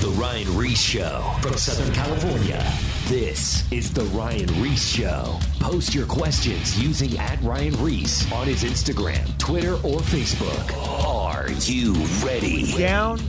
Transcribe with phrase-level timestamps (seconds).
[0.00, 2.64] The Ryan Ries Show from Southern California.
[3.06, 5.38] This is The Ryan Ries Show.
[5.58, 10.72] Post your questions using at Ryan Ries on his Instagram, Twitter, or Facebook.
[11.04, 12.72] Are you ready?
[12.78, 13.20] down.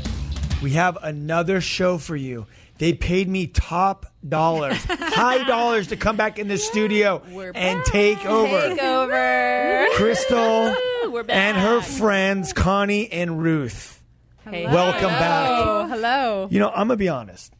[0.61, 2.45] We have another show for you.
[2.77, 7.21] They paid me top dollars, high dollars to come back in the studio
[7.55, 8.69] and take over.
[8.69, 9.87] Take over.
[9.95, 10.75] Crystal
[11.11, 11.35] We're back.
[11.35, 13.98] and her friends, Connie and Ruth.
[14.43, 14.65] Hey.
[14.65, 15.49] Welcome back.
[15.51, 16.47] Oh, hello.
[16.49, 17.53] You know, I'm going to be honest.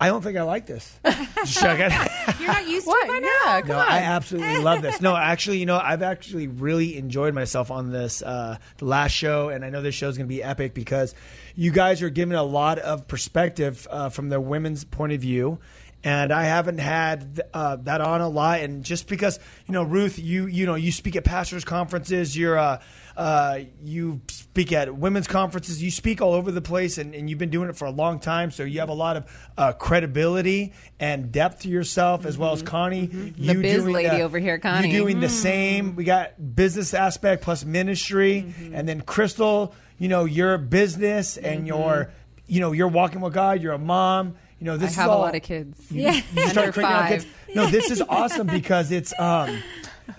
[0.00, 0.98] I don't think I like this.
[1.04, 1.96] Just checking.
[2.40, 3.06] You're not used What?
[3.06, 3.28] to it by now?
[3.46, 3.88] Yeah, come No, on.
[3.88, 5.00] I absolutely love this.
[5.00, 9.48] No, actually, you know, I've actually really enjoyed myself on this uh, the last show,
[9.48, 11.14] and I know this show is going to be epic because
[11.54, 15.58] you guys are giving a lot of perspective uh, from the women's point of view.
[16.02, 20.18] And I haven't had uh, that on a lot, and just because you know, Ruth,
[20.18, 22.82] you you know, you speak at pastors' conferences, you're uh,
[23.16, 24.20] uh, you
[24.54, 27.68] speak at women's conferences, you speak all over the place, and, and you've been doing
[27.68, 31.62] it for a long time, so you have a lot of uh, credibility and depth
[31.62, 32.68] to yourself, as well as mm-hmm.
[32.68, 33.08] Connie.
[33.08, 33.42] Mm-hmm.
[33.42, 34.92] You The biz doing lady the- over here, Connie.
[34.92, 35.30] You doing the mm.
[35.30, 35.96] same.
[35.96, 38.76] We got business aspect plus ministry, mm-hmm.
[38.76, 39.74] and then Crystal.
[39.98, 42.10] You know your business and your,
[42.46, 43.60] you know, you're walking with God.
[43.60, 44.34] You're a mom.
[44.58, 45.80] You know I this is have a lot of kids.
[45.90, 47.26] You, you start out kids.
[47.54, 49.62] No, this is awesome because it's um,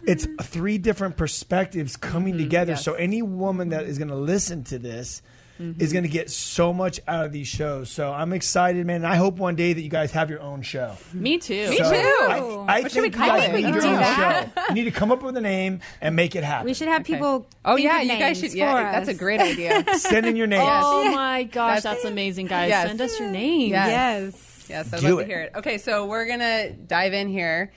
[0.05, 2.43] it's three different perspectives coming mm-hmm.
[2.43, 2.71] together.
[2.73, 2.83] yes.
[2.83, 5.21] So any woman that is going to listen to this.
[5.57, 5.81] Mm-hmm.
[5.81, 8.97] Is going to get so much out of these shows, so I'm excited, man.
[8.97, 10.97] And I hope one day that you guys have your own show.
[11.13, 11.69] Me too.
[11.69, 11.83] Me too.
[11.85, 13.53] I, I What should we think you guys it?
[13.53, 14.51] need We your own do that.
[14.53, 14.61] show.
[14.67, 16.65] You need to come up with a name and make it happen.
[16.65, 17.47] We should have people.
[17.63, 18.53] Oh yeah, you guys should.
[18.53, 19.85] Yeah, that's a great idea.
[19.97, 20.67] Send in your names.
[20.67, 22.67] Oh my gosh, That's- that's, amazing, guys.
[22.67, 22.87] Yes.
[22.87, 23.69] Send us your names.
[23.69, 23.87] Yes.
[23.87, 24.65] Yes.
[24.67, 25.21] Yes, I'd Do love it.
[25.21, 25.51] to hear it.
[25.55, 27.71] Okay, so we're gonna dive in here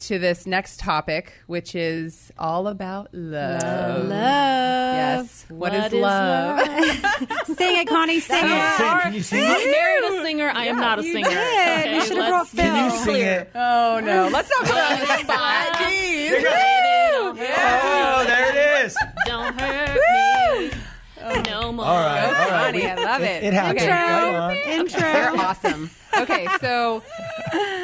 [0.00, 3.62] to this next topic, which is all about love.
[3.62, 4.08] Love.
[4.10, 5.44] Yes.
[5.48, 6.60] What what is, is love?
[7.46, 8.20] Sing it, Connie.
[8.20, 8.76] Sing Can you it.
[8.76, 9.00] sing?
[9.00, 9.70] Can you sing I it?
[9.70, 10.50] married a singer.
[10.54, 11.28] I am not a you singer.
[11.28, 11.38] did.
[11.38, 12.64] Okay, You should have let's- brought Phil.
[12.64, 13.50] Can you sing it?
[13.54, 15.72] oh no, let's not put her on the spot.
[15.78, 16.44] Jeez.
[17.40, 18.48] Oh, there
[18.80, 18.96] it is.
[21.78, 21.86] Don't hurt me no more.
[21.86, 22.48] All right, all right.
[22.66, 23.42] Connie, I love it.
[23.44, 23.78] It happened.
[23.80, 23.90] Okay.
[23.90, 24.56] Right on.
[24.56, 25.08] Intro.
[25.12, 25.90] You're awesome.
[26.18, 27.02] Okay, so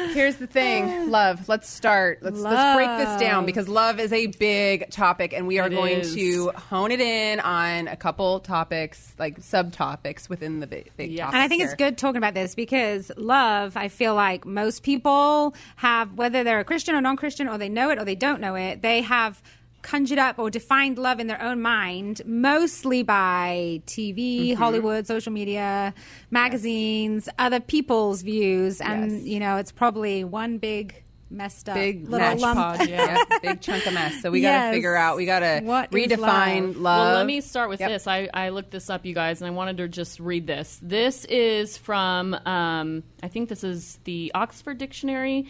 [0.09, 1.47] here's the thing, love.
[1.47, 2.19] Let's start.
[2.21, 5.71] Let's let's break this down because love is a big topic, and we are It
[5.71, 6.13] going is.
[6.15, 11.25] to hone it in on a couple topics, like subtopics within the big, big Yes.
[11.25, 11.33] topic.
[11.35, 15.55] And I think it's good talking about this because love, I feel like most people
[15.77, 18.41] have, whether they're a Christian or non Christian, or they know it or they don't
[18.41, 19.41] know it, they have
[19.85, 24.15] conjured up or defined love in their own mind, mostly by TV,
[24.49, 24.57] Mm-hmm.
[24.61, 25.93] Hollywood, social media,
[26.31, 28.81] magazines, other people's views.
[28.81, 29.23] And, Yes.
[29.23, 32.57] you know, it's probably one big messed up Big little match lump.
[32.59, 33.17] pod, yeah.
[33.29, 34.21] Yep, big chunk of mess.
[34.21, 35.17] So we got to figure out.
[35.17, 36.77] We got to What is redefine love?
[36.77, 37.07] love.
[37.07, 37.89] Well, let me start with Yep.
[37.89, 38.07] this.
[38.07, 40.79] I, I looked this up, you guys, and I wanted to just read this.
[40.81, 45.47] This is from, um, I think this is the Oxford Dictionary.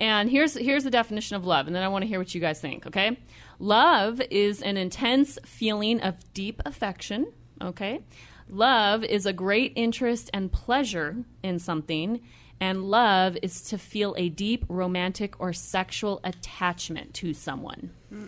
[0.00, 2.40] And here's here's the definition of love, and then I want to hear what you
[2.40, 2.86] guys think.
[2.86, 3.18] Okay,
[3.58, 7.32] love is an intense feeling of deep affection.
[7.60, 8.00] Okay,
[8.48, 12.20] love is a great interest and pleasure in something,
[12.60, 17.90] and love is to feel a deep romantic or sexual attachment to someone.
[18.10, 18.26] Hmm.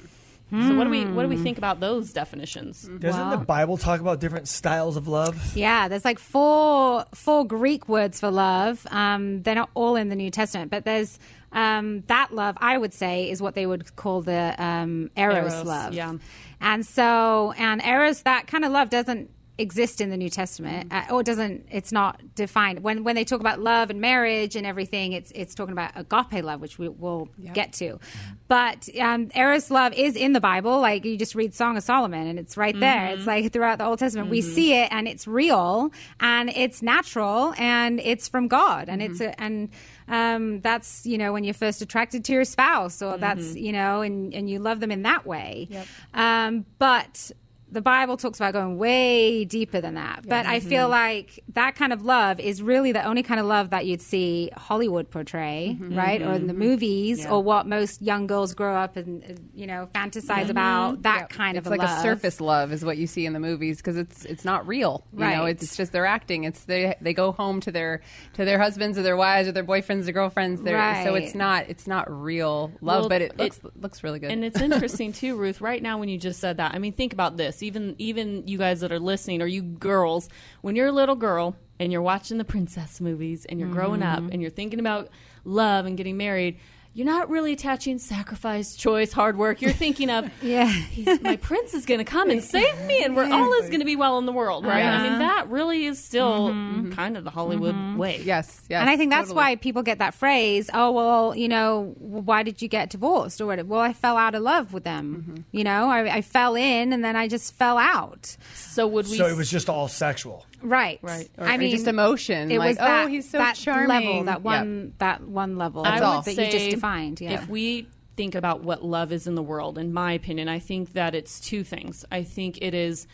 [0.50, 2.82] So what do we what do we think about those definitions?
[2.98, 5.56] Doesn't the Bible talk about different styles of love?
[5.56, 8.84] Yeah, there's like four four Greek words for love.
[8.90, 11.18] Um, they're not all in the New Testament, but there's
[11.52, 12.56] um, that love.
[12.60, 15.94] I would say is what they would call the um, eros, Eros, love.
[15.94, 16.14] yeah.
[16.60, 21.04] and so and eros that kind of love doesn't exist in the New Testament, uh,
[21.10, 21.66] or doesn't.
[21.70, 25.12] It's not defined when when they talk about love and marriage and everything.
[25.12, 28.00] It's it's talking about agape love, which we will get to.
[28.48, 30.80] But um, eros love is in the Bible.
[30.80, 33.06] Like you just read Song of Solomon, and it's right there.
[33.08, 37.54] It's like throughout the Old Testament, we see it, and it's real, and it's natural,
[37.58, 39.68] and it's from God, and it's a, and.
[40.08, 44.00] Um, that's you know when you're first attracted to your spouse, or that's you know,
[44.00, 45.68] and and you love them in that way.
[46.14, 47.30] Um, but
[47.72, 50.26] the Bible talks about going way deeper than that.
[50.26, 50.90] But I feel mm-hmm.
[50.90, 54.50] like that kind of love is really the only kind of love that you'd see
[54.56, 55.96] Hollywood portray, mm-hmm.
[55.96, 56.20] right?
[56.20, 56.62] Or in the mm-hmm.
[56.62, 61.02] movies, or what most young girls grow up and, you know, fantasize about.
[61.02, 61.98] That kind it's of like love.
[61.98, 65.04] a surface love is what you see in the movies because it's it's not real.
[65.12, 65.50] You know, Right.
[65.50, 66.44] it's, it's just they're acting.
[66.44, 68.00] It's they they go home to their
[68.34, 70.62] to their husbands or their wives or their boyfriends or girlfriends.
[70.62, 74.18] They're, So it's not it's not real love, Well, but it it- looks looks really
[74.18, 74.30] good.
[74.30, 75.60] And it's interesting too, Ruth.
[75.60, 77.59] Right now, when you just said that, I mean, think about this.
[77.62, 80.28] Even even you guys that are listening, or you girls,
[80.60, 84.18] when you're a little girl and you're watching the princess movies and you're growing up
[84.18, 84.32] mm-hmm.
[84.32, 85.08] and you're thinking about
[85.44, 86.58] love and getting married,
[86.92, 89.62] you're not really attaching sacrifice, choice, hard work.
[89.62, 90.72] You're thinking of, Yeah.
[91.20, 93.86] my prince is going to come and save me, and we're all is going to
[93.86, 94.84] be well in the world, right?
[94.84, 95.18] I mean, uh-huh.
[95.18, 96.80] that really is still mm-hmm.
[96.80, 96.92] Mm-hmm.
[96.92, 97.96] kind of the Hollywood mm-hmm.
[97.96, 98.20] way.
[98.24, 98.80] Yes, yes.
[98.80, 99.44] and I think that's totally.
[99.44, 103.40] why people get that phrase, oh, well, you know, why did you get divorced?
[103.40, 103.64] Or what?
[103.66, 105.44] Well, I fell out of love with them.
[105.52, 108.36] You know, I, I fell in and then I just fell out.
[108.54, 109.16] So would we?
[109.16, 110.46] So it was just all sexual.
[110.62, 110.98] Right.
[111.02, 111.28] Right.
[111.38, 113.88] Or- I or mean, just emotion, It like, was oh, that, he's so that charming.
[113.88, 114.42] level, that Yep.
[114.42, 117.20] one, that one level I that, would that say you just defined.
[117.20, 117.32] Yeah.
[117.32, 120.92] If we think about what love is in the world, in my opinion, I think
[120.92, 122.04] that it's two things.
[122.12, 123.06] I think it is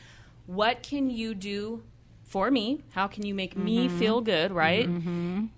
[0.46, 1.82] what can you do
[2.24, 2.82] for me?
[2.90, 3.98] How can you make me Mm-hmm.
[3.98, 4.88] feel good, right?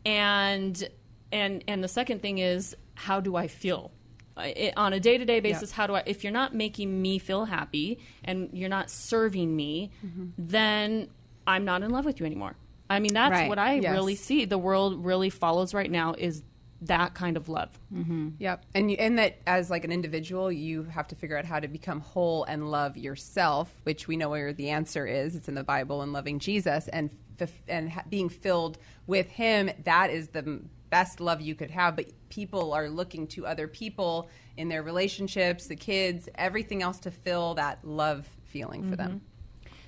[0.04, 0.88] And
[1.32, 3.90] and and the second thing is how do I feel?
[4.36, 7.98] I- on a day-to-day basis how do i if you're not making me feel happy
[8.24, 10.26] and you're not serving me Mm-hmm.
[10.38, 11.08] then
[11.48, 12.54] i'm not in love with you anymore
[12.88, 13.48] i mean that's Right.
[13.48, 13.92] what i Yes.
[13.92, 16.42] really see the world really follows right now is
[16.82, 18.28] that kind of love mm-hmm.
[18.38, 21.58] Yep, and you, and that as like an individual, you have to figure out how
[21.58, 25.34] to become whole and love yourself, which we know where the answer is.
[25.34, 27.10] It's in the Bible and loving Jesus and
[27.40, 28.78] f- and ha- being filled
[29.08, 29.70] with Him.
[29.82, 31.96] That is the best love you could have.
[31.96, 37.10] But people are looking to other people in their relationships, the kids, everything else to
[37.10, 39.08] fill that love feeling for them.
[39.08, 39.24] Mm-hmm.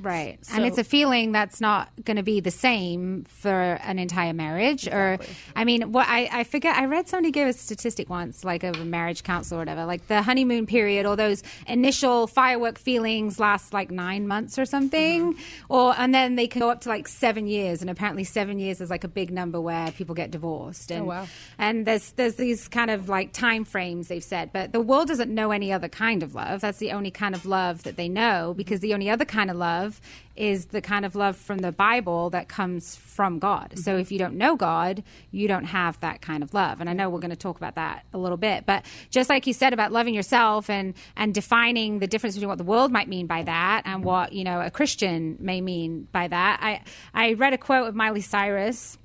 [0.00, 0.44] Right.
[0.44, 4.32] So- and it's a feeling that's not going to be the same for an entire
[4.32, 4.88] marriage.
[4.88, 5.18] Or,
[5.54, 8.76] I mean, what I, I forget, I read somebody gave a statistic once, like of
[8.76, 13.72] a marriage counsel or whatever, like the honeymoon period or those initial firework feelings last
[13.72, 15.34] like nine months or something.
[15.34, 15.72] Mm-hmm.
[15.72, 17.80] Or, and then they can go up to like seven years.
[17.80, 20.92] And apparently seven years is like a big number where people get divorced.
[20.92, 21.26] Oh, and, wow.
[21.58, 25.34] and there's, there's these kind of like time frames they've said, but the world doesn't
[25.34, 26.60] know any other kind of love.
[26.60, 29.56] That's the only kind of love that they know because the only other kind of
[29.56, 29.89] love
[30.36, 33.72] is the kind of love from the Bible that comes from God.
[33.76, 34.00] So mm-hmm.
[34.00, 36.80] if you don't know God, you don't have that kind of love.
[36.80, 39.46] And I know we're going to talk about that a little bit, but just like
[39.46, 43.08] you said about loving yourself and and defining the difference between what the world might
[43.08, 46.60] mean by that and what, you know, a Christian may mean by that.
[46.62, 46.82] I
[47.14, 48.98] I read a quote of Miley Cyrus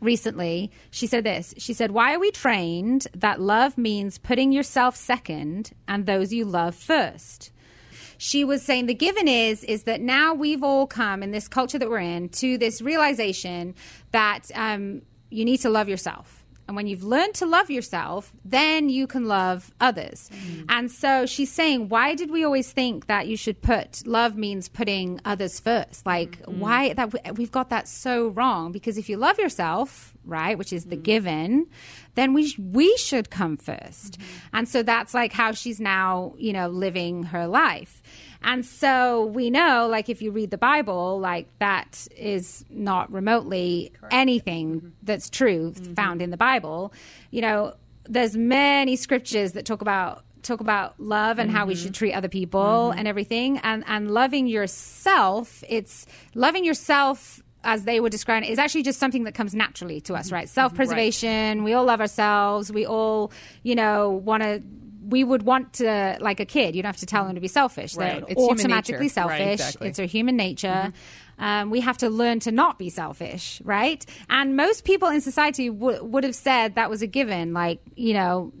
[0.00, 0.70] recently.
[0.90, 1.54] She said this.
[1.58, 6.44] She said, "Why are we trained that love means putting yourself second and those you
[6.44, 7.50] love first?
[8.18, 11.78] She was saying the given is is that now we've all come in this culture
[11.78, 13.74] that we're in to this realization
[14.12, 16.43] that um, you need to love yourself.
[16.66, 20.30] And when you've learned to love yourself, then you can love others.
[20.32, 20.64] Mm-hmm.
[20.68, 24.68] And so she's saying, why did we always think that you should put love means
[24.68, 26.06] putting others first?
[26.06, 26.60] Like, mm-hmm.
[26.60, 28.72] why that we- we've got that so wrong?
[28.72, 31.02] Because if you love yourself, right, which is the mm-hmm.
[31.02, 31.66] given,
[32.14, 34.18] then we we should come 1st
[34.52, 38.02] And so that's like how she's now, you know, living her life.
[38.44, 43.92] And so we know, like, if you read the Bible, like, that is not remotely
[44.10, 44.88] anything mm-hmm.
[45.02, 45.94] that's true mm-hmm.
[45.94, 46.92] found in the Bible.
[47.30, 47.74] You know,
[48.04, 51.84] there's many scriptures that talk about talk about love and how we mm-hmm.
[51.84, 53.58] should treat other people and everything.
[53.58, 59.00] And and loving yourself it's loving yourself as they were describing it, is actually just
[59.00, 60.50] something that comes naturally to us right?
[60.50, 62.70] Self-preservation we all love ourselves.
[62.70, 63.32] We all
[63.62, 64.62] you know want to
[65.08, 67.48] we would want to like a kid you don't have to tell them to be
[67.48, 67.94] selfish.
[67.96, 68.20] Right.
[68.20, 69.88] they're It's automatically selfish Right, exactly.
[69.88, 70.92] it's a human nature.
[71.38, 74.04] Um, we have to learn to not be selfish right?
[74.30, 78.14] And most people in society w- would have said that was a given like you
[78.14, 78.52] know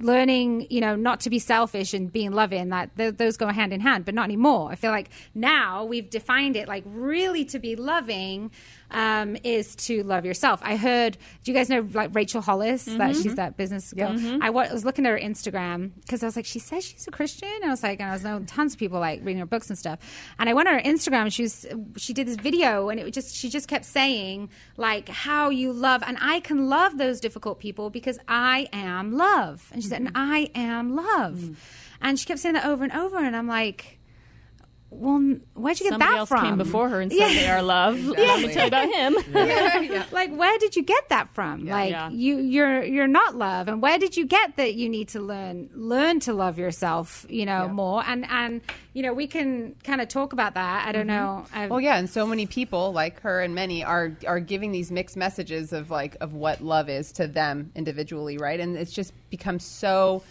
[0.00, 3.72] learning you know not to be selfish and being loving that th- those go hand
[3.72, 4.70] in hand but not anymore.
[4.70, 8.50] I feel like now we've defined it like really to be loving
[8.90, 10.60] um, is to love yourself.
[10.62, 13.22] I heard do you guys know like rachel hollis that mm-hmm.
[13.22, 14.10] she's that business girl?
[14.10, 14.42] Mm-hmm.
[14.42, 17.48] I was looking at her instagram because i was like she says she's a christian?
[17.56, 19.68] And i was like and i was knowing tons of people like reading her books
[19.68, 19.98] and stuff.
[20.38, 21.66] And i went on her instagram she was
[21.96, 25.72] she did this video and it was just she just kept saying like how you
[25.72, 29.70] love and i can love those difficult people because i am love.
[29.72, 30.16] And she said mm-hmm.
[30.16, 31.34] and i am love.
[31.36, 31.56] Mm.
[32.00, 33.98] And she kept saying that over and over and i'm like
[34.94, 37.40] well where'd you get Somebody that else from came before her and said Yeah.
[37.40, 37.98] they are love.
[37.98, 38.10] Yeah.
[38.16, 40.04] Let me tell you about him.
[40.12, 42.10] like where did you get that from like Yeah.
[42.10, 45.70] you you're you're not love and where did you get that you need to learn
[45.74, 48.60] learn to love yourself you know more and and
[48.92, 51.16] you know we can kind of talk about that i don't mm-hmm.
[51.16, 54.72] know I, Well, yeah, and so many people like her and many are are giving
[54.72, 58.58] these mixed messages of like of what love is to them individually, right?
[58.58, 60.22] And it's just become so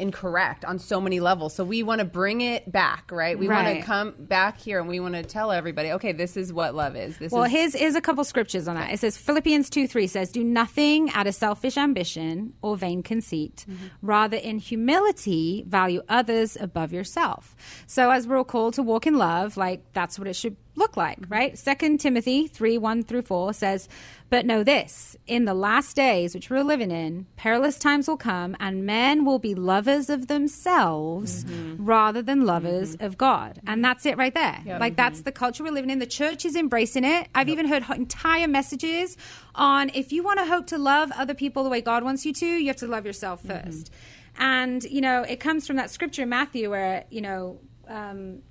[0.00, 1.54] incorrect on so many levels.
[1.54, 3.38] So we want to bring it back, right?
[3.38, 6.52] We want to come back here and we want to tell everybody, okay, this is
[6.52, 7.18] what love is.
[7.18, 8.92] This well, his is here's, here's a couple scriptures on that.
[8.92, 13.64] It says Philippians 2 3 says, Do nothing out of selfish ambition or vain conceit.
[13.68, 13.86] Mm-hmm.
[14.02, 17.54] Rather, in humility, value others above yourself.
[17.86, 20.96] So, as we're all called to walk in love, like that's what it should look
[20.96, 21.56] like, right?
[21.56, 23.88] Second Timothy 3 1 through 4 says,
[24.28, 28.56] But know this, in the last days which we're living in, perilous times will come,
[28.58, 31.84] and men will be lovers of themselves mm-hmm.
[31.84, 32.48] rather than mm-hmm.
[32.48, 33.58] lovers of God.
[33.58, 33.82] And mm-hmm.
[33.82, 34.62] that's it right there.
[34.80, 36.00] Like, that's the culture we're living in.
[36.00, 37.28] The church is embracing it.
[37.34, 39.16] I've even heard entire messages
[39.54, 42.32] on if you want to hope to love other people the way God wants you
[42.32, 43.90] to, you have to love yourself 1st
[44.38, 48.42] And, you know, it comes from that scripture in Matthew where, you know, um,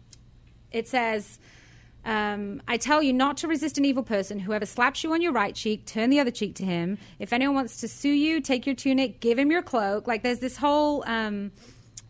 [0.71, 1.39] it says,
[2.05, 4.39] um, I tell you not to resist an evil person.
[4.39, 6.97] Whoever slaps you on your right cheek, turn the other cheek to him.
[7.19, 10.07] If anyone wants to sue you, take your tunic, give him your cloak.
[10.07, 11.51] Like there's this whole um,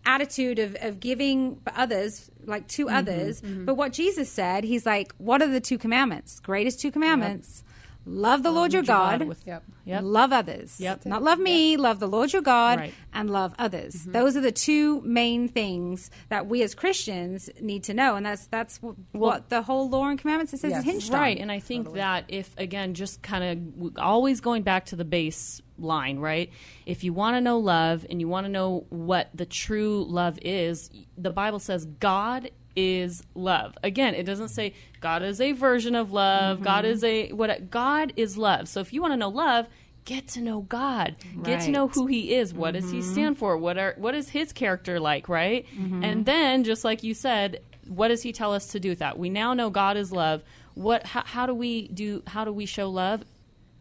[0.05, 3.41] attitude of, of giving others, like to Mm-hmm, others.
[3.41, 6.39] But what Jesus said, he's like, what are the two commandments?
[6.39, 7.63] Greatest two commandments.
[8.09, 9.21] Love the Lord your God.
[9.23, 9.63] with- Yep.
[9.85, 10.01] Yep.
[10.03, 10.79] Love others.
[10.79, 11.05] Yep.
[11.05, 12.93] Not love me, love the Lord your God, Right.
[13.13, 13.95] and love others.
[13.95, 14.11] Mm-hmm.
[14.11, 18.47] Those are the two main things that we as Christians need to know, and that's
[18.47, 20.79] that's what, what the whole law and commandments it says Yes.
[20.79, 21.19] is hinged on.
[21.19, 23.43] Right, and I think that if again, just kind
[23.83, 26.51] of always going back to the base line, right?
[26.85, 30.37] If you want to know love and you want to know what the true love
[30.41, 33.77] is, the Bible says God is love.
[33.83, 36.61] Again, it doesn't say God is a version of love.
[36.61, 36.93] God Mm-hmm.
[36.93, 37.69] is a what?
[37.69, 38.67] God is love.
[38.67, 39.67] So if you want to know love.
[40.05, 41.17] Get to know God.
[41.43, 42.51] Get to know who He is.
[42.51, 42.93] What does Mm-hmm.
[42.95, 43.57] He stand for?
[43.57, 45.29] What are what is His character like?
[45.29, 45.67] Right.
[45.77, 49.19] And then, just like you said, what does He tell us to do with that?
[49.19, 50.41] We now know God is love.
[50.73, 51.05] What?
[51.05, 52.23] How, how do we do?
[52.25, 53.23] How do we show love?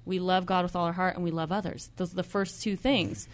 [0.05, 1.89] We love God with all our heart, and we love others.
[1.97, 3.27] Those are the first two things.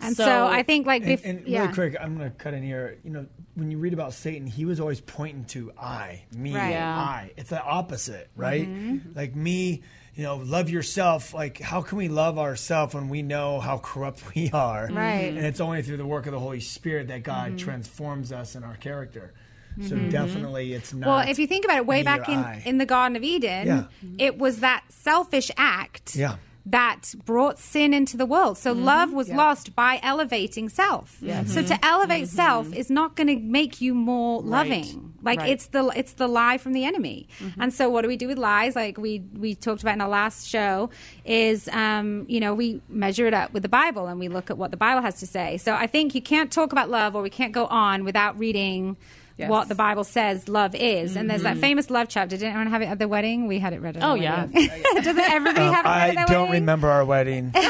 [0.00, 1.62] And so, I think like And, bef- and yeah.
[1.62, 2.98] really quick, I'm going to cut in here.
[3.02, 6.70] You know, when you read about Satan, he was always pointing to I, me, Right.
[6.70, 6.94] Yeah.
[6.96, 7.32] I.
[7.36, 8.68] It's the opposite, right?
[8.68, 9.12] Mm-hmm.
[9.18, 9.82] Like me,
[10.14, 11.32] you know, love yourself.
[11.32, 14.88] Like, how can we love ourselves when we know how corrupt we are?
[14.92, 15.28] Right.
[15.34, 17.56] And it's only through the work of the Holy Spirit that God Mm-hmm.
[17.56, 19.32] transforms us in our character.
[19.82, 21.06] So definitely, it's not.
[21.06, 22.62] Well, if you think about it, way back in, I.
[22.64, 23.84] in the Garden of Eden, Yeah.
[24.18, 26.36] it was that selfish act Yeah.
[26.66, 28.58] That brought sin into the world.
[28.58, 28.84] So mm-hmm.
[28.84, 31.18] love was lost by elevating self.
[31.22, 31.46] Mm-hmm.
[31.46, 32.36] So to elevate mm-hmm.
[32.36, 35.14] self is not going to make you more loving.
[35.22, 35.50] Like Right.
[35.50, 37.28] it's the it's the lie from the enemy.
[37.58, 38.76] And so what do we do with lies?
[38.76, 40.90] Like we we talked about in our last show
[41.24, 44.58] is um, you know we measure it up with the Bible and we look at
[44.58, 45.56] what the Bible has to say.
[45.56, 48.96] So I think you can't talk about love or we can't go on without reading.
[49.38, 49.50] Yes.
[49.50, 52.36] What the Bible says love is, and there's that famous love chapter.
[52.38, 53.46] Didn't anyone have it at the wedding?
[53.46, 53.98] We had it read.
[53.98, 54.46] At Oh, our yeah.
[54.94, 56.62] Doesn't everybody have it read I at their don't wedding?
[56.62, 57.52] remember our wedding.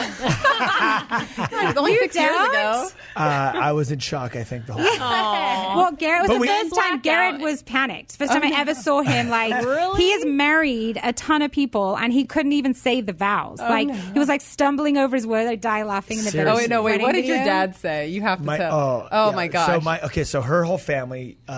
[0.58, 2.50] It's only six years don't?
[2.50, 2.88] ago.
[3.16, 4.36] uh, I was in shock.
[4.36, 4.84] I think the whole.
[4.96, 5.76] time.
[5.76, 7.02] Well, Garrett was But the we- first time Blackout.
[7.02, 8.16] Garrett was panicked.
[8.16, 9.28] First time I ever saw him.
[9.28, 9.52] Like
[9.96, 13.58] he has married a ton of people, and he couldn't even say the vows.
[13.58, 15.48] like he was like stumbling over his words.
[15.50, 16.52] I die laughing in the Seriously.
[16.52, 17.00] Oh wait, no, wait.
[17.02, 18.08] What did your dad say?
[18.08, 18.74] You have to My, tell.
[18.78, 19.36] oh, oh yeah.
[19.36, 19.66] my gosh.
[19.66, 21.52] So my okay, so her whole family, uh,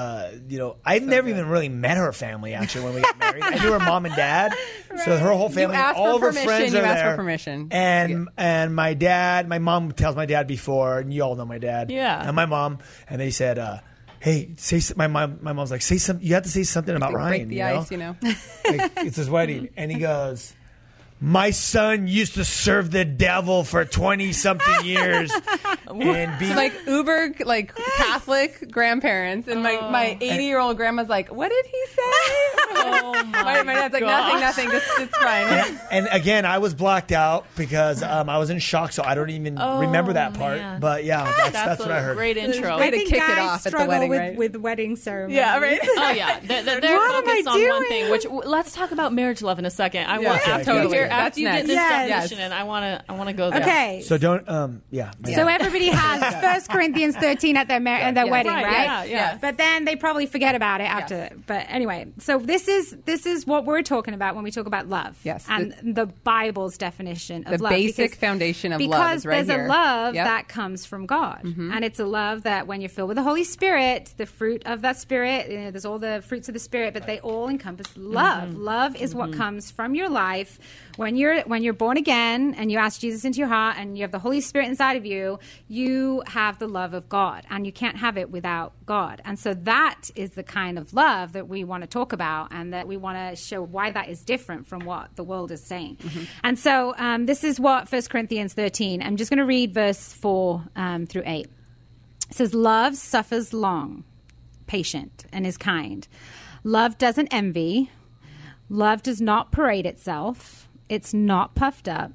[0.48, 3.42] you know, I've never even really met her family actually when we got married.
[3.42, 4.52] I knew her mom and dad,
[5.04, 7.68] so her whole family, all of her friends you are asked for permission.
[7.70, 11.58] and and my dad, my mom tells my dad before, and you all know my
[11.58, 12.26] dad, Yeah.
[12.26, 12.78] and my mom,
[13.08, 13.58] and they said.
[13.58, 13.78] Uh,
[14.20, 15.38] Hey, say my mom.
[15.42, 16.18] My mom's like, say some.
[16.20, 17.48] You have to say something about break Ryan.
[17.50, 17.78] the you know?
[17.78, 18.16] ice, you know.
[18.20, 20.54] like, it's his wedding, and he goes,
[21.20, 25.32] "My son used to serve the devil for twenty something years,
[25.88, 31.28] and be like uber like Catholic grandparents, and my my eighty year old grandma's like,
[31.32, 32.02] "What did he say?"
[32.80, 34.68] Oh my, my dad's like, "Nothing, nothing.
[34.70, 38.58] It's, it's fine." and, and again, I was blocked out because um, I was in
[38.60, 40.58] shock, so I don't even remember that part.
[40.58, 40.78] man.
[40.80, 42.16] But yeah, that's, that's, a what I heard.
[42.16, 42.78] Great intro.
[42.78, 44.36] Way I to think kick it guys off at the struggle wedding, with, right?
[44.36, 45.36] with wedding ceremonies.
[45.36, 45.80] yeah, right.
[45.98, 47.88] Oh yeah, they're, they're, they're What am I focused on one doing?
[47.88, 48.10] thing.
[48.10, 50.04] Which w- let's talk about marriage love in a second.
[50.06, 50.98] I Yeah, want okay, after totally.
[51.08, 52.08] You That's after you get this Yes.
[52.08, 53.62] definition, and I want to I want to go there.
[53.62, 54.02] Okay.
[54.04, 55.10] So don't, um, yeah.
[55.34, 58.30] So everybody has First Corinthians 13 at their mar- at their Yes.
[58.30, 58.84] wedding, Right, right?
[58.84, 59.38] yeah, yeah.
[59.40, 61.16] But then they probably forget about it after.
[61.16, 61.32] Yes.
[61.46, 64.88] But anyway, so this is this is what we're talking about when we talk about
[64.88, 65.18] love.
[65.24, 65.46] Yes.
[65.48, 67.58] and the, Bible's definition of love.
[67.58, 67.70] The love.
[67.70, 69.66] basic foundation of love because is right there's here.
[69.66, 70.26] a love Yep.
[70.26, 71.72] that comes from God, mm-hmm.
[71.72, 74.82] and it's a love that when you're filled with the Holy Spirit, the fruit of
[74.82, 77.86] that Spirit, you know, there's all the fruits of the Spirit, but they all encompass
[77.96, 78.48] love.
[78.50, 78.62] Mm-hmm.
[78.62, 79.38] Love is what mm-hmm.
[79.40, 80.58] comes from your life
[80.98, 84.02] when you're when you're born again and you ask Jesus into your heart and you
[84.02, 85.38] have the Holy Spirit inside of you.
[85.68, 89.22] You have the love of God, and you can't have it without God.
[89.24, 92.72] And so that is the kind of love that we want to talk about, and
[92.74, 95.98] that we want to show why that is different from what the world is saying.
[96.42, 99.00] And so um, this is what 1 Corinthians 13.
[99.00, 101.46] I'm just going to read verse four um, through eight.
[102.28, 104.02] It says, "Love suffers long,
[104.66, 106.08] patient, and is kind.
[106.64, 107.92] Love doesn't envy.
[108.68, 110.67] Love does not parade itself.
[110.88, 112.12] It's not puffed up.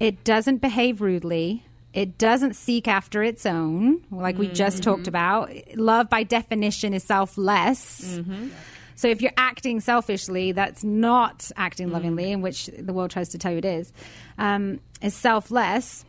[0.00, 1.64] It doesn't behave rudely.
[1.92, 4.90] It doesn't seek after its own, like we just mm-hmm.
[4.90, 5.50] talked about.
[5.74, 8.18] Love, by definition, is selfless.
[8.18, 8.48] Mm-hmm.
[8.94, 11.94] So if you're acting selfishly, that's not acting mm-hmm.
[11.94, 13.92] lovingly, in which the world tries to tell you it is.
[14.38, 16.04] Um, is selfless.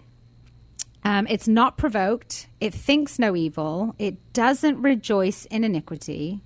[1.04, 2.48] Um, it's not provoked.
[2.60, 3.96] It thinks no evil.
[3.98, 6.42] It doesn't rejoice in iniquity,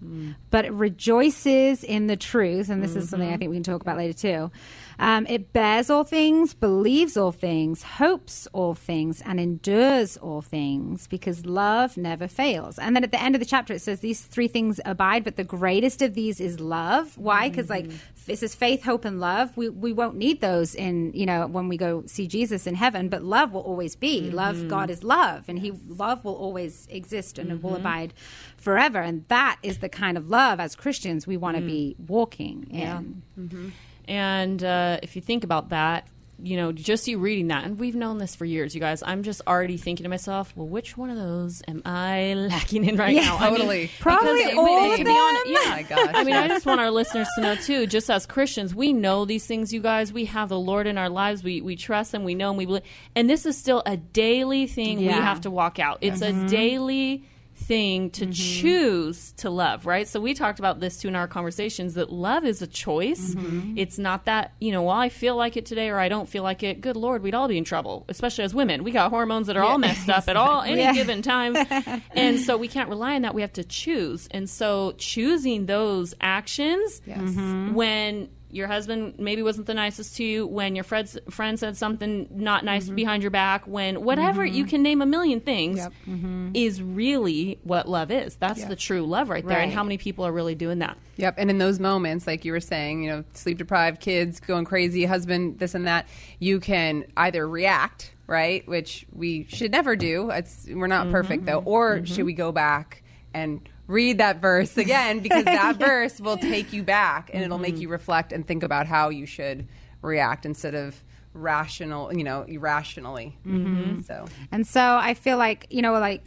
[0.52, 2.70] but it rejoices in the truth.
[2.70, 4.52] And this is something I think we can talk about later too.
[5.00, 11.08] Um, it bears all things, believes all things, hopes all things, and endures all things
[11.08, 12.78] because love never fails.
[12.78, 15.36] And then at the end of the chapter, it says these three things abide, but
[15.36, 17.18] the greatest of these is love.
[17.18, 17.50] Why?
[17.50, 17.90] Because like
[18.26, 19.56] this is faith, hope, and love.
[19.58, 23.10] We we won't need those in you know when we go see Jesus in heaven,
[23.10, 24.22] but love will always be.
[24.22, 24.36] Mm-hmm.
[24.36, 27.82] Love, God is love, and He love will always exist and it will mm-hmm.
[27.82, 28.14] abide
[28.58, 29.02] forever.
[29.02, 32.10] And that is the kind of love as Christians we want to be mm.
[32.10, 33.22] walking in.
[33.40, 33.70] Mm-hmm.
[34.08, 36.08] And uh, if you think about that,
[36.44, 39.02] you know, just you reading that, and we've known this for years, you guys.
[39.02, 42.98] I'm just already thinking to myself, well, which one of those am I lacking in
[42.98, 43.38] right Yeah, now?
[43.38, 43.92] I mean, totally.
[44.00, 45.54] Probably all of to be honest- them.
[45.54, 45.60] yeah.
[45.64, 47.88] Oh my gosh, I mean, I just want our listeners to know too.
[47.88, 50.12] Just as Christians, we know these things, you guys.
[50.12, 51.44] We have the Lord in our lives.
[51.44, 52.24] We we trust Him.
[52.24, 52.58] We know Him.
[52.58, 52.84] We believe,
[53.16, 56.00] and this is still a daily thing we have to walk out.
[56.02, 56.48] It's a mm-hmm.
[56.48, 57.24] daily
[57.68, 58.32] thing to mm-hmm.
[58.32, 60.08] choose to love, right?
[60.08, 63.36] So we talked about this too in our conversations that love is a choice.
[63.36, 63.78] Mm-hmm.
[63.78, 66.44] It's not that, you know, well, I feel like it today or I don't feel
[66.44, 66.82] like it.
[66.82, 68.84] Good Lord, we'd all be in trouble, especially as women.
[68.84, 70.94] We got hormones that are all messed up at all any Yeah.
[70.94, 71.56] given time.
[72.16, 73.34] and so we can't rely on that.
[73.34, 74.28] We have to choose.
[74.32, 77.74] And so choosing those actions mm-hmm.
[77.74, 82.28] when your husband maybe wasn't the nicest to you, when your friends friend said something
[82.32, 82.96] not nice mm-hmm.
[82.96, 84.56] behind your back, when whatever mm-hmm.
[84.56, 85.94] you can name a million things Yep.
[86.08, 86.50] Mm-hmm.
[86.54, 88.36] is really what love is.
[88.36, 89.60] That's the true love right there.
[89.60, 90.98] And how many people are really doing that?
[91.18, 91.36] Yep.
[91.38, 95.06] And in those moments, like you were saying, you know, sleep deprived, kids going crazy,
[95.06, 96.08] husband, this and that,
[96.40, 98.68] you can either react, right?
[98.68, 100.30] Which we should never do.
[100.30, 101.60] It's, we're not perfect though.
[101.66, 105.20] Or should we go back and read that verse again?
[105.20, 107.84] Because that verse will take you back and it'll make mm-hmm.
[107.84, 109.68] you reflect and think about how you should
[110.02, 113.38] react instead of rational, you know, irrationally.
[113.46, 114.02] Mm-hmm.
[114.02, 116.24] So, And so I feel like, you know, like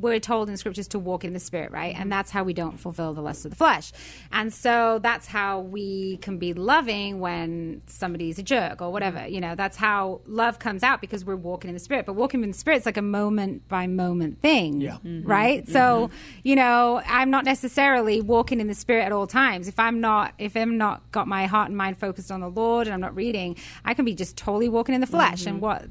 [0.00, 1.94] we're told in scriptures to walk in the spirit, right?
[1.98, 3.92] And that's how we don't fulfill the lust of the flesh.
[4.32, 9.26] And so that's how we can be loving when somebody's a jerk or whatever.
[9.26, 12.06] You know, that's how love comes out because we're walking in the spirit.
[12.06, 14.80] But walking in the spirit is like a moment by moment thing.
[14.80, 14.98] Yeah.
[15.04, 15.28] Mm-hmm.
[15.28, 15.68] Right?
[15.68, 16.14] So, mm-hmm.
[16.42, 19.68] you know, I'm not necessarily walking in the spirit at all times.
[19.68, 22.86] If I'm not if I'm not got my heart and mind focused on the Lord
[22.86, 25.46] and I'm not reading, I can be just totally walking in the flesh.
[25.46, 25.64] And mm-hmm.
[25.64, 25.86] what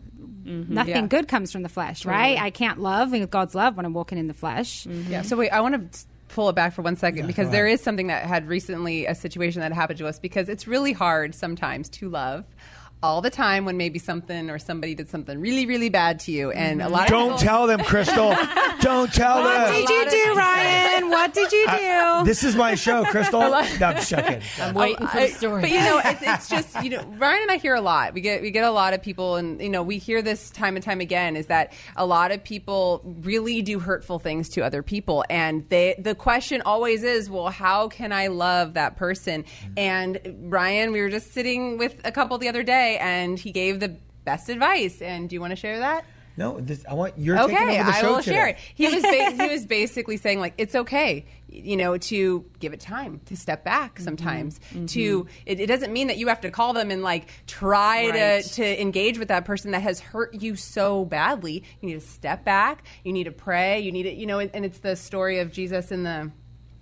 [0.45, 0.73] Mm-hmm.
[0.73, 1.07] nothing Yeah.
[1.07, 2.39] good comes from the flesh, right?
[2.39, 4.85] I can't love with God's love when I'm walking in the flesh.
[4.85, 5.11] Mm-hmm.
[5.11, 5.21] Yeah.
[5.23, 7.75] So wait, I want to pull it back for one second because go there ahead.
[7.75, 11.35] is something that had recently a situation that happened to us because it's really hard
[11.35, 12.43] sometimes to love
[13.03, 16.51] all the time when maybe something or somebody did something really really bad to you
[16.51, 16.93] and a mm-hmm.
[16.93, 18.35] lot of Don't people- tell them, Crystal.
[18.79, 19.85] Don't tell them What them.
[19.85, 21.09] did you do, Ryan?
[21.09, 22.23] What did you do?
[22.25, 23.41] This is my show, Crystal.
[23.41, 24.41] No, I'm just joking.
[24.61, 25.61] I'm waiting for I- the story.
[25.61, 28.13] But you know, it's, it's just you know, Ryan and I hear a lot.
[28.13, 30.75] We get we get a lot of people, and you know, we hear this time
[30.75, 31.35] and time again.
[31.35, 35.95] Is that a lot of people really do hurtful things to other people, and they
[35.97, 39.45] the question always is, well, how can I love that person?
[39.77, 43.79] And Ryan, we were just sitting with a couple the other day, and he gave
[43.79, 45.01] the best advice.
[45.01, 46.05] And do you want to share that?
[46.35, 48.35] No, this, I want you're taking okay, over the I will today.
[48.35, 48.57] share it.
[48.73, 52.79] He was ba- he was basically saying like it's okay, you know, to give it
[52.79, 54.03] time, to step back Mm-hmm.
[54.03, 54.59] sometimes.
[54.93, 58.43] To it, it doesn't mean that you have to call them and like try Right.
[58.45, 61.63] to to engage with that person that has hurt you so badly.
[61.81, 62.83] You need to step back.
[63.03, 63.81] You need to pray.
[63.81, 66.31] You need to you know, and, and it's the story of Jesus in the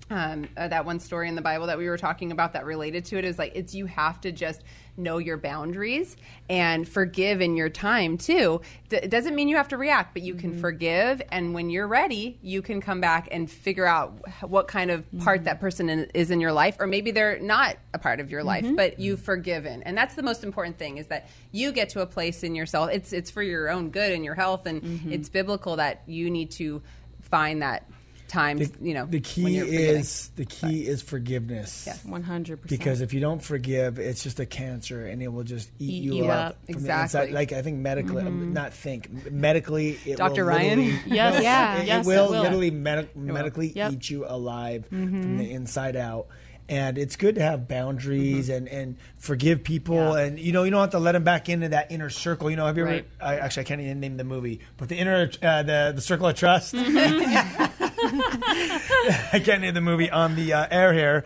[0.09, 3.03] um, uh, that one story in the Bible that we were talking about that related
[3.05, 4.61] to it is like it's you have to just
[4.97, 6.17] know your boundaries
[6.49, 8.61] and forgive in your time too.
[8.89, 10.61] D- it doesn't mean you have to react, but you can mm-hmm.
[10.61, 14.13] forgive, and when you're ready, you can come back and figure out
[14.47, 15.23] what kind of mm-hmm.
[15.23, 18.31] part that person in, is in your life, or maybe they're not a part of
[18.31, 18.75] your life, mm-hmm.
[18.75, 22.05] but you've forgiven, and that's the most important thing is that you get to a
[22.05, 22.89] place in yourself.
[22.91, 26.51] It's it's for your own good and your health, and it's biblical that you need
[26.51, 26.81] to
[27.21, 27.89] find that
[28.31, 28.57] time.
[28.57, 31.83] The, you know, the when key you're is the key is forgiveness.
[31.85, 32.03] Yes.
[32.05, 32.79] One hundred percent.
[32.79, 36.03] Because if you don't forgive, it's just a cancer, and it will just eat, Eat
[36.03, 36.51] you, you up.
[36.51, 36.65] up.
[36.65, 37.19] from the Exactly.
[37.21, 37.33] inside.
[37.33, 38.53] Like I think medically, mm-hmm.
[38.53, 39.99] not think medically.
[40.05, 40.43] It Dr.
[40.45, 40.79] will Ryan?
[40.79, 41.33] literally- Yes.
[41.35, 41.77] No, Yeah.
[41.77, 42.41] it, Yes, it will it will.
[42.43, 43.91] literally medi- medically Yep.
[43.93, 45.37] eat you alive from mm-hmm.
[45.37, 46.27] the inside out.
[46.69, 48.55] And it's good to have boundaries mm-hmm.
[48.55, 51.67] and, and forgive people, and you know you don't have to let them back into
[51.69, 52.49] that inner circle.
[52.49, 53.05] You know, have you Right.
[53.19, 53.25] ever?
[53.29, 56.27] I, actually, I can't even name the movie, but the inner uh, the the circle
[56.27, 56.73] of trust.
[59.33, 61.25] I can't name the movie on the uh, air here,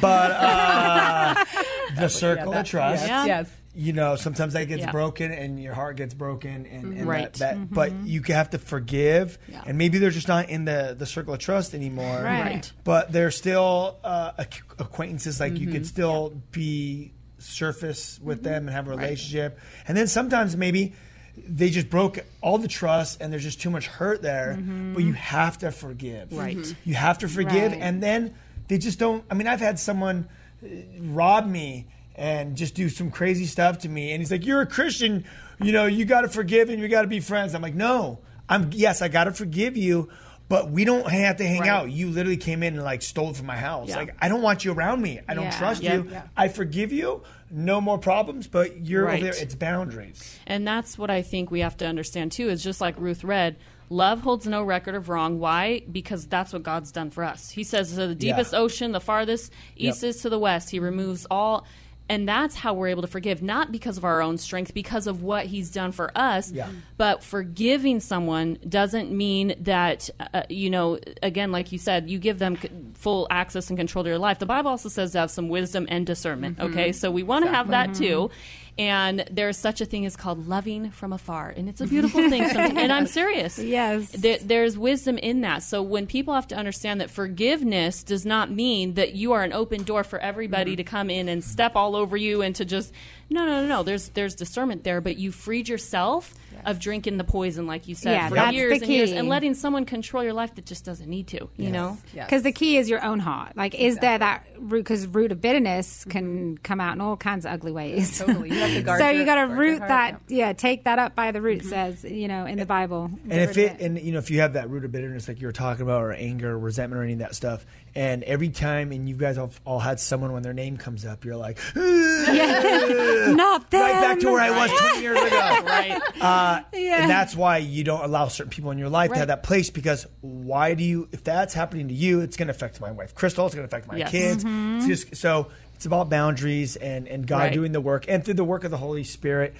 [0.00, 1.44] but uh,
[1.98, 3.06] the circle of trust.
[3.06, 3.24] Yeah.
[3.26, 3.50] Yes.
[3.74, 4.90] you know, sometimes that gets Yeah.
[4.90, 7.32] broken and your heart gets broken, and, and Right.
[7.34, 9.62] that, that but you have to forgive, Yeah.
[9.66, 12.42] and maybe they're just not in the the circle of trust anymore, Right.
[12.42, 12.72] Right.
[12.84, 14.32] But they're still uh,
[14.78, 15.40] acquaintances.
[15.40, 15.72] Like you Mm-hmm.
[15.72, 20.94] could still be surface with them and have a relationship, and then sometimes maybe.
[21.36, 24.58] They just broke all the trust, and there's just too much hurt there.
[24.94, 26.28] But you have to forgive.
[26.30, 26.38] Mm-hmm.
[26.38, 26.56] Right.
[26.56, 26.74] Mhm.
[26.84, 27.80] You have to forgive, Right.
[27.80, 28.34] and then
[28.68, 29.22] they just don't.
[29.30, 30.28] I mean, I've had someone
[30.64, 30.68] uh,
[31.00, 34.66] rob me and just do some crazy stuff to me, and he's like, "You're a
[34.66, 35.24] Christian,
[35.62, 38.18] you know, you got to forgive and you got to be friends." I'm like, "No,
[38.48, 40.08] I'm yes, I got to forgive you."
[40.48, 41.68] But we don't have to hang Right.
[41.68, 41.90] out.
[41.90, 43.88] You literally came in and like stole it from my house.
[43.88, 43.96] Yeah.
[43.96, 45.18] Like I don't want you around me.
[45.28, 45.58] I don't Yeah.
[45.58, 45.94] trust Yeah.
[45.94, 46.08] you.
[46.10, 46.22] Yeah.
[46.36, 47.22] I forgive you.
[47.50, 48.46] No more problems.
[48.46, 49.22] But you're Right.
[49.22, 49.42] over there.
[49.42, 50.38] It's boundaries.
[50.46, 52.48] And that's what I think we have to understand too.
[52.48, 53.56] Is just like Ruth read,
[53.88, 55.38] love holds no record of wrong.
[55.38, 55.82] Why?
[55.90, 57.50] Because that's what God's done for us.
[57.50, 58.58] He says to the deepest Yeah.
[58.58, 60.10] ocean, the farthest east Yep.
[60.10, 60.70] is to the west.
[60.70, 61.64] He removes all.
[62.08, 65.22] And that's how we're able to forgive, not because of our own strength, because of
[65.22, 66.52] what he's done for us.
[66.52, 66.68] Yeah.
[66.96, 72.38] But forgiving someone doesn't mean that, uh, you know, again, like you said, you give
[72.38, 74.38] them c- full access and control to your life.
[74.38, 76.92] The Bible also says to have some wisdom and discernment, okay?
[76.92, 78.30] So we want to have that too.
[78.78, 81.48] And there's such a thing as called loving from afar.
[81.56, 82.42] And it's a beautiful thing.
[82.42, 83.58] And I'm serious.
[83.58, 84.10] Yes.
[84.10, 85.62] There, there's wisdom in that.
[85.62, 89.52] So when people have to understand that forgiveness does not mean that you are an
[89.54, 90.76] open door for everybody Mm-hmm.
[90.76, 92.92] to come in and step all over you and to just
[93.30, 93.82] no, no, no, no.
[93.82, 98.12] There's there's discernment there, but you freed yourself of drinking the poison, like you said,
[98.12, 99.16] Yeah, for that's years the and years, key.
[99.16, 101.48] and letting someone control your life that just doesn't need to.
[101.56, 101.98] You know.
[102.14, 102.26] Yes.
[102.26, 103.56] Because the key is your own heart.
[103.56, 104.84] Like, is there that root?
[104.84, 106.10] Because root of bitterness mm-hmm.
[106.10, 108.18] can come out in all kinds of ugly ways.
[108.18, 108.50] Totally.
[108.50, 110.20] You have to guard so you got to guard your root heart, that.
[110.28, 110.46] yeah.
[110.46, 110.52] Yeah.
[110.52, 111.60] take that up by the root.
[111.60, 111.68] Mm-hmm.
[111.68, 113.10] Says you know in the Bible.
[113.28, 115.46] And if it, and you know, if you have that root of bitterness, like you
[115.46, 117.66] were talking about, or anger, or resentment, or any of that stuff,
[117.96, 121.24] and every time, and you guys have all had someone when their name comes up,
[121.24, 123.80] you're like, not them.
[123.80, 125.60] right back to where I was 20 years ago.
[125.64, 126.00] Right.
[126.20, 127.00] Uh, Yeah.
[127.02, 129.70] And that's why you don't allow certain people in your life to have that place
[129.70, 133.14] because why do you, if that's happening to you, it's going to affect my wife,
[133.14, 134.10] Crystal, it's going to affect my Yes.
[134.10, 134.44] kids.
[134.46, 137.52] It's just, so it's about boundaries and, and God Right.
[137.52, 139.54] doing the work and through the work of the Holy Spirit.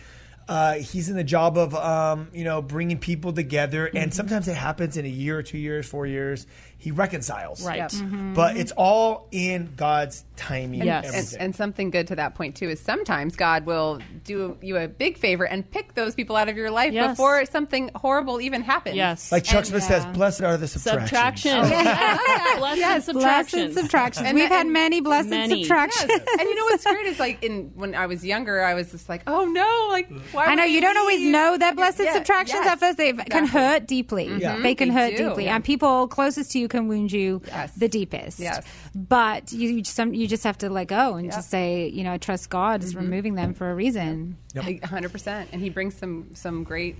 [0.48, 4.54] Uh, he's in the job of, um, you know, bringing people together, and sometimes it
[4.54, 6.46] happens in a year or two years, four years.
[6.78, 7.78] He reconciles, Right.
[7.78, 7.90] Yep.
[7.92, 8.34] Mm-hmm.
[8.34, 10.84] But it's all in God's timing.
[10.84, 11.32] Yes.
[11.32, 14.86] and And, something good to that point too is sometimes God will do you a
[14.86, 17.12] big favor and pick those people out of your life Yes.
[17.12, 18.94] before something horrible even happens.
[18.94, 19.32] Yes.
[19.32, 19.88] like Chuck and- Smith yeah.
[19.88, 21.58] says, uh, "Blessed are the subtractions." Subtraction.
[21.58, 22.58] Oh, yes.
[22.58, 23.74] Blessed Blessed subtractions.
[23.74, 24.26] subtractions.
[24.28, 25.64] And We've that- had and many blessed many.
[25.64, 26.10] subtractions.
[26.10, 26.26] Yes.
[26.38, 29.08] and you know what's great is like in when I was younger, I was just
[29.08, 30.44] like, oh no, like why?
[30.46, 32.98] I know you don't always know that blessed Yeah, subtractions yes, at first.
[32.98, 34.26] They can hurt deeply.
[34.26, 34.54] Yeah.
[34.54, 34.62] Mm-hmm.
[34.62, 35.28] They can They hurt do.
[35.30, 35.56] deeply, Yeah.
[35.56, 37.72] and people closest to you can wound you Yes.
[37.74, 38.38] the deepest.
[38.40, 38.64] Yes.
[38.94, 41.30] But you you just, some, you just have to let go and Yeah.
[41.32, 41.38] Mm-hmm.
[41.38, 44.36] just say, you know, I trust God is removing them for a reason.
[44.84, 46.96] hundred percent, and He brings some some great.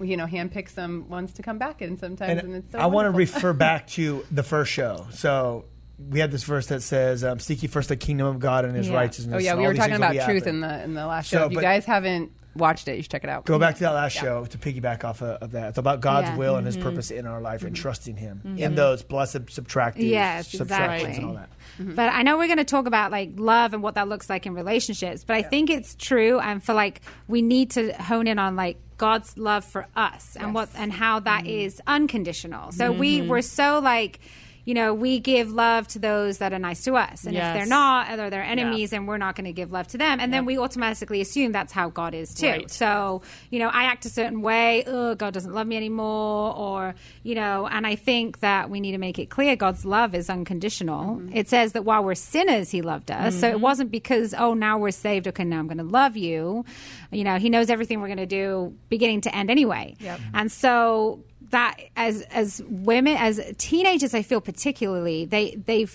[0.00, 2.86] You know, handpick some ones to come back in sometimes, and, And it's so I
[2.86, 5.06] want to refer back to the first show.
[5.12, 5.66] So
[6.10, 8.74] we had this verse that says, um, "Seek ye first the kingdom of God and
[8.76, 8.96] His Yeah.
[8.96, 11.46] righteousness." Oh yeah, we were talking about truth in the in the last So, show.
[11.46, 13.44] if you guys haven't watched it, you should check it out.
[13.44, 14.22] Go back to that last Yeah.
[14.22, 15.70] show to piggyback off of, of that.
[15.70, 16.36] It's about God's Yeah.
[16.36, 16.76] will and Mm-hmm.
[16.76, 17.82] His purpose in our life and mm-hmm.
[17.82, 18.58] trusting Him mm-hmm.
[18.58, 21.16] in those blessed subtractive Yes, subtractions exactly.
[21.16, 21.50] and all that.
[21.80, 21.94] Mm-hmm.
[21.94, 24.46] But I know we're going to talk about like love and what that looks like
[24.46, 25.24] in relationships.
[25.24, 28.78] But I think it's true, and for like we need to hone in on like
[28.96, 32.72] God's love for us and what and how that is unconditional.
[32.72, 34.20] So we we're so like.
[34.64, 37.66] You know, we give love to those that are nice to us, and if they're
[37.66, 40.20] not, they're enemies, and we're not going to give love to them.
[40.20, 42.48] And then we automatically assume that's how God is too.
[42.48, 42.70] Right.
[42.70, 46.94] So, you know, I act a certain way, oh, God doesn't love me anymore, or,
[47.22, 50.30] you know, and I think that we need to make it clear God's love is
[50.30, 51.16] unconditional.
[51.16, 51.36] Mm-hmm.
[51.36, 53.34] It says that while we're sinners, He loved us.
[53.34, 53.60] So it mm-hmm.
[53.60, 56.64] wasn't because, oh, now we're saved, okay, now I'm going to love you.
[57.10, 59.96] You know, He knows everything we're going to do beginning to end anyway.
[60.00, 60.20] Yep.
[60.32, 65.86] And so that as as women as teenagers i feel particularly they they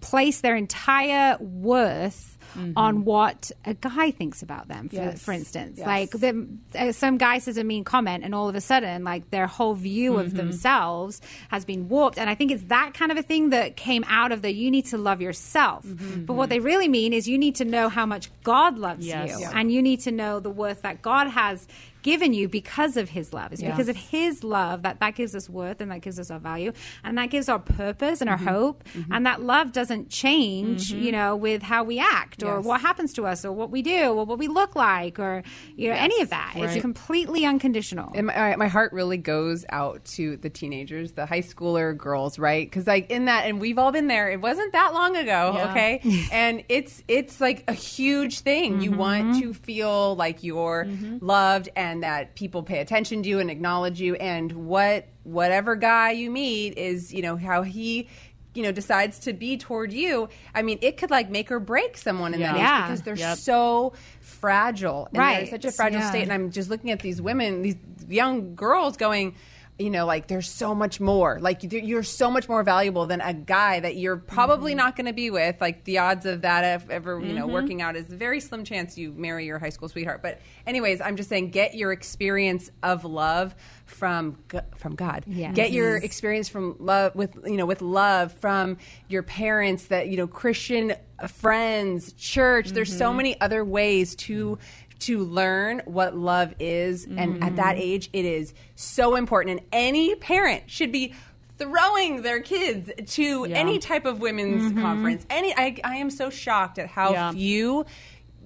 [0.00, 2.72] place their entire worth mm-hmm.
[2.76, 5.22] on what a guy thinks about them for, Yes.
[5.22, 5.78] for instance.
[5.78, 5.86] Yes.
[5.86, 9.30] like the, uh, some guy says a mean comment and all of a sudden like
[9.30, 10.36] their whole view of mm-hmm.
[10.36, 12.18] themselves has been warped.
[12.18, 14.70] And i think it's that kind of a thing that came out of the you
[14.70, 15.84] need to love yourself.
[15.84, 16.24] Mm-hmm.
[16.24, 19.38] But what they really mean is you need to know how much god loves Yes.
[19.38, 21.66] you and you need to know the worth that god has
[22.02, 23.52] given you because of his love.
[23.52, 23.70] It's Yeah.
[23.70, 26.72] because of his love that that gives us worth and that gives us our value
[27.04, 28.48] and that gives our purpose and our Mm-hmm.
[28.48, 28.84] hope.
[28.94, 29.12] Mm-hmm.
[29.12, 31.02] And that love doesn't change, mm-hmm.
[31.02, 32.64] you know, with how we act or Yes.
[32.64, 35.42] what happens to us or what we do or what we look like or
[35.76, 36.54] you know any of that.
[36.56, 38.10] It's completely unconditional.
[38.14, 42.66] And my, my heart really goes out to the teenagers, the high schooler girls, right?
[42.68, 44.30] Because like in that, and we've all been there.
[44.30, 45.70] It wasn't that long ago, Yeah.
[45.70, 46.00] okay?
[46.32, 48.80] and it's it's like a huge thing.
[48.80, 49.40] You want mm-hmm.
[49.40, 50.86] to feel like you're
[51.20, 54.14] loved and that people pay attention to you and acknowledge you.
[54.14, 58.08] And what whatever guy you meet is, you know, how he.
[58.52, 60.28] You know, decides to be toward you.
[60.52, 62.82] I mean, it could like make or break someone in that age Yeah.
[62.82, 63.38] because they're Yep.
[63.38, 65.06] so fragile.
[65.12, 65.36] And Right.
[65.48, 66.10] They're such a fragile Yeah.
[66.10, 66.22] state.
[66.24, 67.76] And I'm just looking at these women, these
[68.08, 69.36] young girls going,
[69.80, 71.38] you know, like there's so much more.
[71.40, 74.78] Like you're you're so much more valuable than a guy that you're probably mm-hmm.
[74.78, 75.60] not going to be with.
[75.60, 77.52] Like the odds of that ever, you know, mm-hmm.
[77.52, 80.22] working out is a very slim chance you marry your high school sweetheart.
[80.22, 83.54] But anyways, I'm just saying, get your experience of love
[83.86, 84.38] from
[84.76, 85.24] from God.
[85.26, 85.54] Yes.
[85.54, 88.76] Get your experience from love with you know with love from
[89.08, 90.94] your parents that you know Christian
[91.28, 92.70] friends, church.
[92.70, 93.16] There's so mm-hmm.
[93.16, 94.58] many other ways to
[95.00, 100.14] to learn what love is and at that age it is so important and any
[100.14, 101.14] parent should be
[101.58, 103.56] throwing their kids to Yeah.
[103.56, 107.32] any type of women's conference any I, I am so shocked at how Yeah.
[107.32, 107.84] few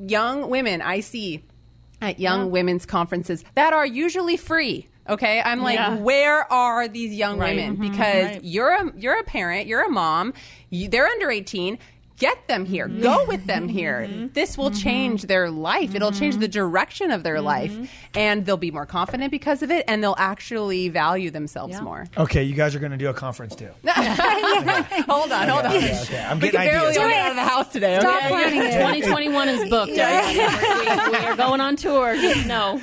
[0.00, 1.44] young women i see
[2.00, 5.96] at young women's conferences that are usually free okay i'm like Yeah.
[5.98, 7.56] where are these young Right.
[7.56, 7.90] women Mhm.
[7.92, 8.40] because Right.
[8.44, 10.34] you're a you're a parent you're a mom
[10.70, 11.78] you, they're under 18
[12.18, 13.28] get them here go mm-hmm.
[13.28, 14.26] with them here mm-hmm.
[14.34, 14.80] this will mm-hmm.
[14.80, 17.76] change their life it'll change the direction of their life
[18.14, 21.80] and they'll be more confident because of it and they'll actually value themselves Yeah.
[21.80, 23.70] more Okay, you guys are going to do a conference too.
[23.88, 26.24] hold on hold on Okay, okay.
[26.24, 26.98] I'm we getting can barely ideas.
[26.98, 28.28] all get out of the house today Stop okay?
[28.28, 28.72] planning it.
[28.72, 29.92] 2021 is booked.
[29.92, 31.10] everybody.
[31.10, 32.14] we, we are going on tour.
[32.16, 32.78] Just know.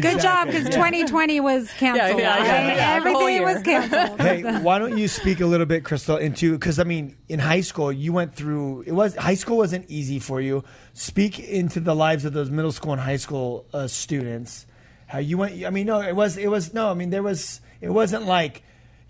[0.00, 2.20] Good job because 2020 was canceled.
[2.20, 2.94] Yeah, yeah, yeah, yeah.
[2.94, 3.44] Everything year.
[3.44, 4.20] was canceled.
[4.20, 7.60] hey, why don't you speak a little bit, Crystal, into because I mean, in high
[7.60, 10.64] school, you went through it was high school wasn't easy for you.
[10.92, 14.66] Speak into the lives of those middle school and high school uh, students.
[15.06, 15.64] How you went?
[15.64, 16.90] I mean, no, it was it was no.
[16.90, 18.63] I mean, there was it wasn't like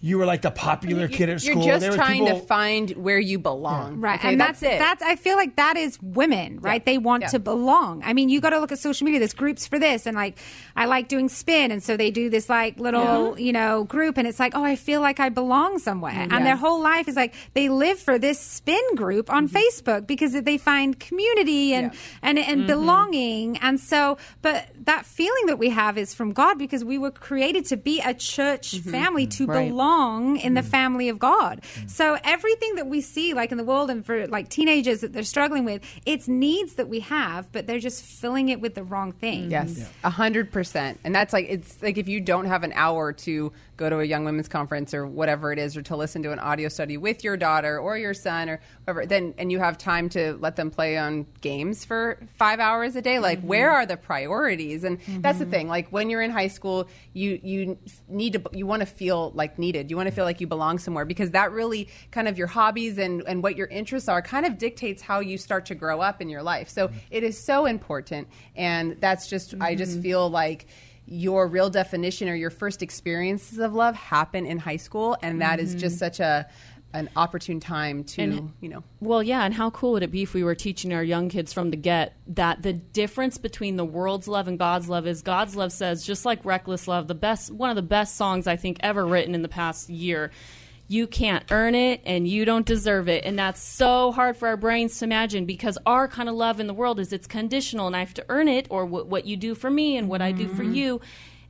[0.04, 1.64] you were like the popular kid at school.
[1.64, 4.02] You're just There trying people- to find where you belong.
[4.02, 4.18] Right.
[4.18, 4.78] Okay, and that's, it.
[4.78, 6.84] that's I feel like that is women, right?
[6.84, 7.28] They want Yeah.
[7.28, 8.02] to belong.
[8.04, 9.18] I mean, you got to look at social media.
[9.18, 10.36] There's groups for this and like
[10.76, 14.28] I like doing spin and so they do this like little, you know, group and
[14.28, 16.34] it's like, "Oh, I feel like I belong somewhere." Mm-hmm.
[16.34, 19.56] And their whole life is like they live for this spin group on mm-hmm.
[19.56, 21.98] Facebook because they find community and Yeah.
[22.20, 22.66] and and mm-hmm.
[22.66, 23.56] belonging.
[23.58, 27.64] And so, but that feeling that we have is from God because we were created
[27.72, 29.70] to be a church family to Right.
[29.70, 30.64] belong in the mm.
[30.64, 31.60] family of God.
[31.62, 31.90] Mm.
[31.90, 35.22] So everything that we see, like in the world, and for like teenagers that they're
[35.22, 39.12] struggling with, it's needs that we have, but they're just filling it with the wrong
[39.12, 39.50] thing.
[39.50, 40.98] Yes, a hundred percent.
[41.04, 44.04] And that's like it's like if you don't have an hour to go to a
[44.04, 47.24] young women's conference or whatever it is, or to listen to an audio study with
[47.24, 50.70] your daughter or your son or whatever, then and you have time to let them
[50.70, 53.18] play on games for five hours a day.
[53.18, 53.48] Like, mm-hmm.
[53.48, 54.84] where are the priorities?
[54.84, 55.50] And that's the mm-hmm.
[55.50, 55.68] thing.
[55.68, 57.78] Like when you're in high school, you you
[58.08, 59.83] need to you want to feel like needed.
[59.90, 62.98] You want to feel like you belong somewhere because that really kind of your hobbies
[62.98, 66.20] and and what your interests are kind of dictates how you start to grow up
[66.20, 66.68] in your life.
[66.68, 70.02] So it is so important, and that's just I just mm-hmm.
[70.02, 70.66] feel like
[71.06, 75.60] your real definition or your first experiences of love happen in high school, and that
[75.60, 75.98] is just mm-hmm.
[75.98, 76.48] such a
[76.94, 80.22] an opportune time to And- you know Well, yeah, and how cool would it be
[80.22, 83.84] if we were teaching our young kids from the get that the difference between the
[83.84, 87.50] world's love and God's love is God's love says just like reckless love, the best
[87.50, 90.30] one of the best songs I think ever written in the past year.
[90.86, 93.24] You can't earn it and you don't deserve it.
[93.24, 96.66] And that's so hard for our brains to imagine because our kind of love in
[96.66, 99.36] the world is it's conditional and I have to earn it or wh- what you
[99.36, 100.74] do for me and what I do for mm-hmm.
[100.74, 101.00] you.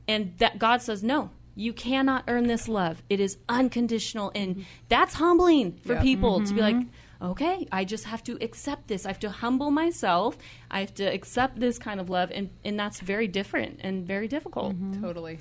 [0.07, 3.01] And that God says, no, you cannot earn this love.
[3.09, 4.31] It is unconditional.
[4.35, 6.01] And that's humbling for Yeah.
[6.01, 7.25] people to be like, mm-hmm.
[7.31, 9.05] okay, I just have to accept this.
[9.05, 10.37] I have to humble myself.
[10.69, 12.29] I have to accept this kind of love.
[12.33, 14.73] And, and that's very different and very difficult.
[14.75, 15.01] Mm-hmm.
[15.01, 15.39] totally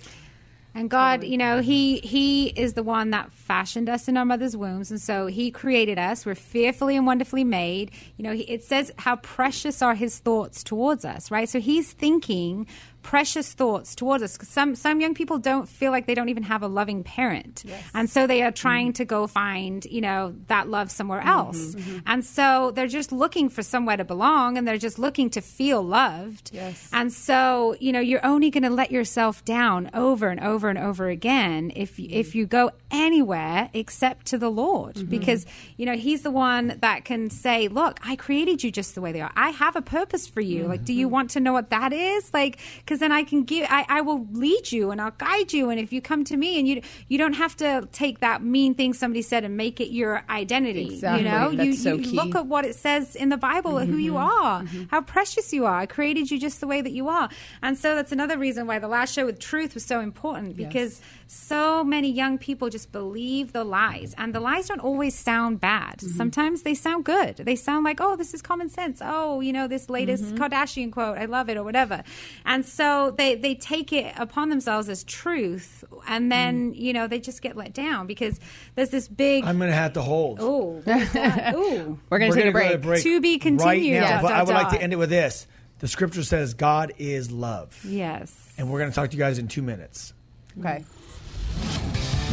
[0.77, 4.57] And God, you know, He He is the one that fashioned us in our mother's
[4.57, 6.27] wombs, and so He created us.
[6.27, 7.93] We're fearfully and wonderfully made.
[8.17, 11.49] You know, he, it says how precious are His thoughts towards us, right?
[11.49, 12.67] So He's thinking
[13.05, 14.37] precious thoughts towards us.
[14.43, 17.63] Some some young people don't feel like they don't even have a loving parent,
[17.95, 18.95] and so they are trying mm-hmm.
[18.95, 21.29] to go find you know that love somewhere mm-hmm.
[21.29, 21.99] else, mm-hmm.
[22.07, 25.83] and so they're just looking for somewhere to belong, and they're just looking to feel
[25.83, 26.51] loved.
[26.53, 26.91] Yes.
[26.93, 30.79] And so, you know, you're only going to let yourself down over and over and
[30.79, 36.23] over again if if you go anywhere except to the Lord, because you know He's
[36.23, 39.33] the one that can say, "Look, I created you just the way they are.
[39.37, 40.67] I have a purpose for you.
[40.67, 42.33] Like, do you want to know what that is?
[42.33, 42.59] Like,
[42.95, 45.69] because then I can give, I, I will lead you and I'll guide you.
[45.69, 48.75] And if you come to me and you, you don't have to take that mean
[48.75, 50.95] thing somebody said and make it your identity.
[50.95, 51.25] Exactly.
[51.25, 53.97] You know, That's you, so you look at what it says in the Bible, who
[53.97, 54.45] you mm-hmm.
[54.45, 54.85] are, mm-hmm.
[54.93, 55.77] how precious you are.
[55.77, 57.29] I created you just the way that you are.
[57.63, 61.01] And so that's another reason why the last show with truth was so important because
[61.27, 64.15] so many young people just believe the lies.
[64.17, 65.99] And the lies don't always sound bad.
[65.99, 66.17] Mm-hmm.
[66.17, 67.37] Sometimes they sound good.
[67.37, 69.01] They sound like, oh, this is common sense.
[69.03, 70.43] Oh, you know, this latest mm-hmm.
[70.43, 72.03] Kardashian quote, I love it, or whatever.
[72.45, 75.85] And so they, they take it upon themselves as truth.
[76.07, 76.77] And then, mm.
[76.77, 78.39] you know, they just get let down because
[78.75, 79.45] there's this big.
[79.45, 80.39] I'm going to have to hold.
[80.41, 81.55] Oh, what is that?
[81.55, 81.99] Ooh.
[82.11, 82.69] We're going to We're take a gonna break.
[82.69, 84.09] go to break To be right continued, now.
[84.09, 85.47] dot, but dot, I would like to end it with this.
[85.81, 87.79] The scripture says God is love.
[87.85, 88.55] Yes.
[88.57, 90.15] And we're going to talk to you guys in two minutes.
[90.59, 90.85] Okay.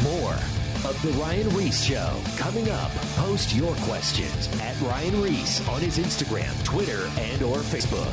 [0.04, 0.34] More
[0.90, 2.92] of The Ryan Ries Show coming up.
[3.18, 8.12] Post your questions at Ryan Ries on his Instagram, Twitter, and or Facebook.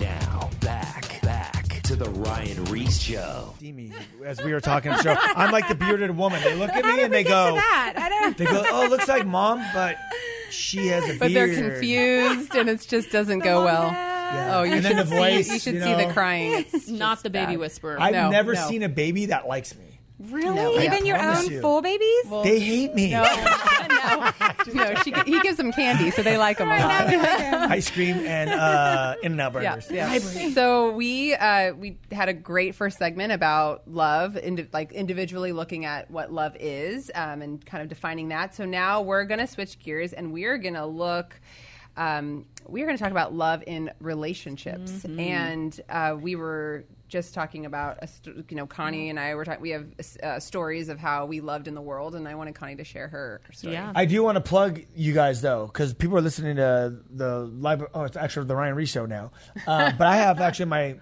[0.00, 3.54] Now, back, back to The Ryan Ries Show.
[3.60, 3.92] See me
[4.24, 4.94] as we were talking.
[4.96, 6.42] So I'm like the bearded woman.
[6.42, 7.94] They look at me did and they go, that?
[7.96, 8.36] I don't.
[8.36, 9.96] they go, oh, looks like mom, but
[10.50, 11.72] she has a But they're beard.
[11.72, 13.90] confused and it just doesn't go mom well.
[14.34, 14.58] Yeah.
[14.58, 15.48] Oh, you and should then the see, voice.
[15.52, 16.64] you should you see the crying.
[16.72, 17.58] It's Not the baby bad.
[17.60, 18.00] whisperer.
[18.00, 18.68] I've No, never no.
[18.68, 19.84] seen a baby that likes me.
[20.20, 20.52] Really?
[20.56, 20.80] No.
[20.80, 21.60] Even your own you.
[21.60, 22.24] four babies?
[22.42, 23.10] They hate me.
[23.12, 23.22] no,
[24.74, 24.94] no.
[25.04, 27.70] She, he gives them candy, so they like them a lot.
[27.70, 29.90] Ice cream and uh, In-N-Out Yeah, burgers.
[29.90, 30.48] yeah.
[30.50, 35.84] So we uh, we had a great first segment about love, indi- like individually looking
[35.84, 38.54] at what love is um, and kind of defining that.
[38.56, 41.38] So now we're going to switch gears and we're going to look.
[41.96, 47.32] Um, we are going to talk about love in relationships, and uh, we were just
[47.32, 49.62] talking about, a st- you know, Connie and I were talking.
[49.62, 49.86] We have
[50.22, 53.08] uh, stories of how we loved in the world, and I wanted Connie to share
[53.08, 53.72] her story.
[53.72, 53.92] Yeah.
[53.94, 57.84] I do want to plug you guys though, because people are listening to the live.
[57.94, 59.32] Oh, it's actually the Ryan Ries show now.
[59.66, 60.96] Uh, but I have actually my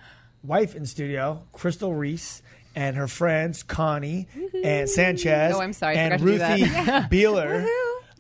[0.45, 2.43] wife in studio, Crystal Ries,
[2.77, 4.29] and her friends Connie
[4.63, 5.55] and Sanchez.
[5.55, 6.65] Oh, I'm sorry, I and forgot Ruthie
[7.11, 7.67] Beeler.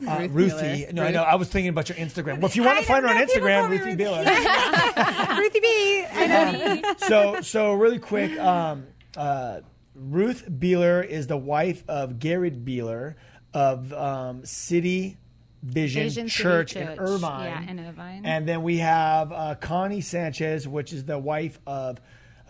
[0.07, 0.93] Uh, Ruth Ruthie, Beeler.
[0.93, 1.23] no, I know.
[1.23, 2.37] I was thinking about your Instagram.
[2.39, 4.05] Well, if you want to find her on Instagram, Ruthie Ruthie.
[4.05, 5.39] Beeler.
[5.39, 6.05] Ruthie B.
[6.13, 6.95] I know.
[6.99, 9.61] so so really quick um, uh,
[9.95, 13.15] ruth beeler is the wife of garrett beeler
[13.55, 15.17] of um, city
[15.63, 18.27] vision, Vision City church, in irvine Yeah, in Irvine.
[18.27, 21.99] and then we have uh, connie sanchez which is the wife of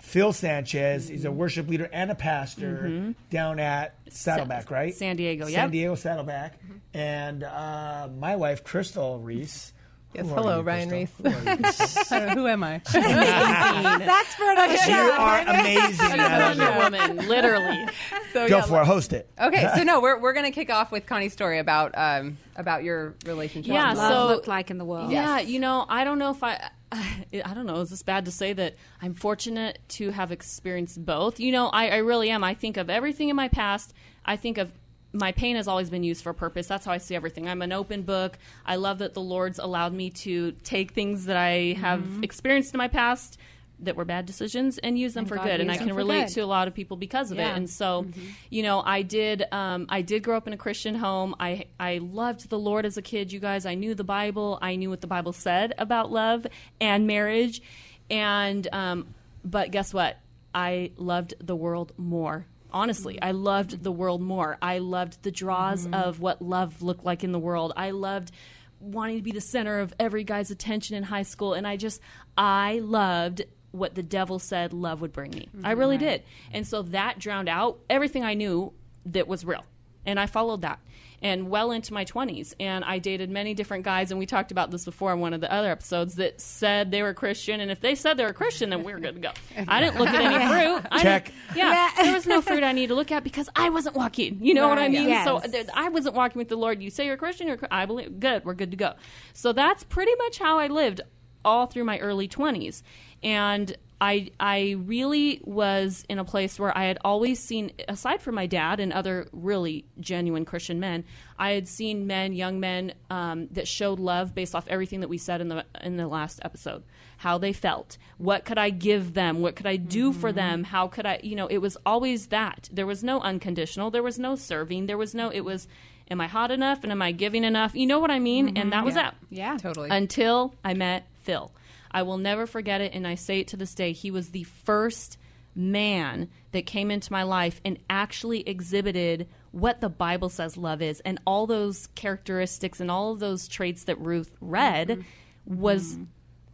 [0.06, 1.36] phil sanchez he's a Mm-hmm.
[1.36, 5.62] worship leader and a pastor down at saddleback right San Diego, yeah.
[5.62, 6.60] san diego saddleback
[6.94, 9.72] and uh, my wife crystal ries
[10.16, 11.10] Yes, hello, Ryan Ries.
[11.18, 11.36] Who are you?
[11.36, 12.80] I don't know, who am I?
[12.90, 14.90] That's for another show.
[14.90, 16.58] you are amazing Natalie.
[16.58, 17.86] Wonder Woman, literally.
[18.32, 20.68] So, go yeah, for it host it Okay, so no, we're, we're going to kick
[20.68, 23.72] off with Connie's story about um, about your relationship.
[23.72, 25.10] Yeah, Love so- look like in the world.
[25.10, 27.80] Yeah, you know, I don't know if I, I don't know.
[27.80, 31.40] Is this bad to say that I'm fortunate to have experienced both?
[31.40, 32.44] You know, I, I really am.
[32.44, 33.94] I think of everything in my past.
[34.24, 34.70] I think of
[35.18, 36.66] my pain has always been used for a purpose.
[36.66, 37.48] That's how I see everything.
[37.48, 38.38] I'm an open book.
[38.64, 42.78] I love that the Lord's allowed me to take things that I have experienced in
[42.78, 43.38] my past
[43.80, 45.60] that were bad decisions and use them And for God good.
[45.60, 46.34] And I can relate good.
[46.34, 47.52] to a lot of people because of Yeah.
[47.52, 47.56] it.
[47.58, 48.06] And so,
[48.48, 49.44] you know, I did.
[49.52, 51.34] Um, I did grow up in a Christian home.
[51.38, 53.32] I I loved the Lord as a kid.
[53.32, 54.58] You guys, I knew the Bible.
[54.62, 56.46] I knew what the Bible said about love
[56.80, 57.60] and marriage.
[58.08, 60.16] And um, but guess what?
[60.54, 62.46] I loved the world more.
[62.76, 64.58] Honestly, I loved the world more.
[64.60, 65.94] I loved the draws mm-hmm.
[65.94, 67.72] of what love looked like in the world.
[67.74, 68.32] I loved
[68.80, 71.54] wanting to be the center of every guy's attention in high school.
[71.54, 72.02] And I just,
[72.36, 75.48] I loved what the devil said love would bring me.
[75.64, 75.80] I mm-hmm.
[75.80, 76.22] really did.
[76.52, 78.74] And so that drowned out everything I knew
[79.06, 79.64] that was real.
[80.04, 80.78] And I followed that.
[81.22, 82.54] And well into my 20s.
[82.60, 84.10] And I dated many different guys.
[84.10, 87.02] And we talked about this before on one of the other episodes that said they
[87.02, 87.60] were Christian.
[87.60, 89.30] And if they said they were Christian, then we were good to go.
[89.66, 90.86] I didn't look at any fruit.
[90.90, 91.24] I Check.
[91.26, 94.38] didn't- yeah, there was no fruit I need to look at because I wasn't walking.
[94.42, 95.08] You know what I mean?
[95.08, 95.24] Yes.
[95.24, 95.40] So
[95.74, 96.82] I wasn't walking with the Lord.
[96.82, 98.20] You say you're Christian, you're, I believe.
[98.20, 98.92] Good, we're good to go.
[99.32, 101.00] So that's pretty much how I lived
[101.44, 102.82] all through my early 20s.
[103.22, 108.34] And I, I really was in a place where I had always seen, aside from
[108.34, 111.04] my dad and other really genuine Christian men,
[111.38, 115.16] I had seen men, young men, um, that showed love based off everything that we
[115.16, 116.82] said in the in the last episode.
[117.18, 120.86] How they felt, what could I give them, what could I do for them, how
[120.88, 122.68] could I, you know, it was always that.
[122.70, 125.30] There was no unconditional, there was no serving, there was no.
[125.30, 125.66] It was,
[126.10, 127.74] am I hot enough and am I giving enough?
[127.74, 128.58] You know what I mean?
[128.58, 129.02] And that was Yeah.
[129.02, 129.56] that Yeah.
[129.56, 129.88] Totally.
[129.90, 131.50] until I met Phil.
[131.96, 133.92] I will never forget it, and I say it to this day.
[133.92, 135.16] He was the first
[135.54, 141.00] man that came into my life and actually exhibited what the Bible says love is,
[141.06, 145.56] and all those characteristics and all of those traits that Ruth read mm-hmm.
[145.58, 146.04] was mm-hmm.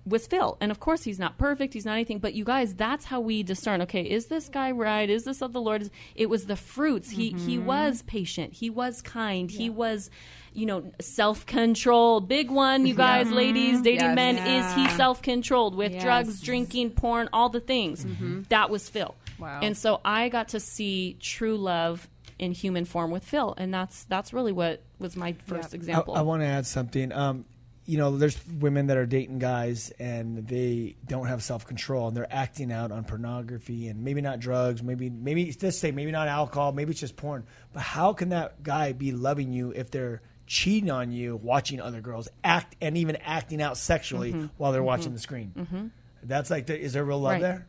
[0.07, 0.59] was Phil.
[0.61, 1.75] And of course, he's not perfect.
[1.75, 2.21] He's not anything.
[2.21, 3.83] But you guys, that's how we discern.
[3.83, 5.11] Okay, is this guy right?
[5.11, 5.91] Is this of the Lord?
[6.15, 7.11] It was the fruits.
[7.11, 7.67] He he mm-hmm.
[7.67, 8.53] was patient.
[8.53, 9.51] He was kind.
[9.51, 10.09] He was,
[10.55, 12.29] you know, self controlled.
[12.29, 14.15] Big one, you guys, ladies, dating Yes.
[14.17, 14.39] men.
[14.39, 16.03] Is he self controlled with Yes.
[16.03, 18.07] drugs, drinking, porn, all the things?
[18.49, 19.15] That was Phil.
[19.39, 19.61] Wow.
[19.63, 24.05] And so I got to see true love in human form with Phil, and that's
[24.05, 26.15] that's really what was my first example.
[26.15, 27.13] I, I want to add something.
[27.13, 27.45] Um,
[27.85, 32.17] you know, there's women that are dating guys and they don't have self control and
[32.17, 36.29] they're acting out on pornography and maybe not drugs, maybe maybe let's say maybe not
[36.29, 37.45] alcohol, maybe it's just porn.
[37.73, 40.23] But how can that guy be loving you if they're
[40.53, 44.47] cheating on you, watching other girls act and even acting out sexually Mm-hmm.
[44.59, 44.87] while they're mm-hmm.
[44.87, 45.53] watching the screen?
[45.57, 45.87] Mm-hmm.
[46.25, 47.41] That's like, the, is there real love Right.
[47.43, 47.67] there?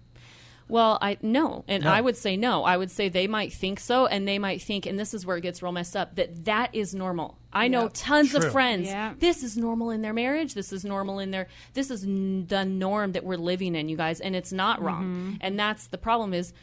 [0.70, 1.92] Well, I no, and No.
[1.92, 2.64] I would say no.
[2.64, 5.36] I would say they might think so, and they might think, and this is where
[5.38, 7.38] it gets real messed up, that that is normal.
[7.52, 7.92] I know Yep.
[7.94, 8.40] tons True.
[8.46, 8.88] of friends.
[8.88, 9.14] Yeah.
[9.20, 10.54] This is normal in their marriage.
[10.54, 11.48] This is normal in their.
[11.74, 15.04] This is n- the norm that we're living in, you guys, and it's not wrong.
[15.04, 15.34] Mm-hmm.
[15.42, 16.34] And that's the problem.
[16.34, 16.54] Is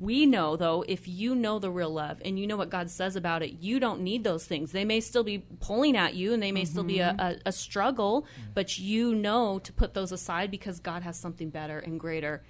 [0.00, 3.16] we know though, if you know the real love and you know what God says
[3.16, 4.72] about it, you don't need those things.
[4.72, 7.20] They may still be pulling at you, and they may still be a, mm-hmm.
[7.20, 11.78] a, a struggle, but you know to put those aside because God has something better
[11.78, 12.42] and greater.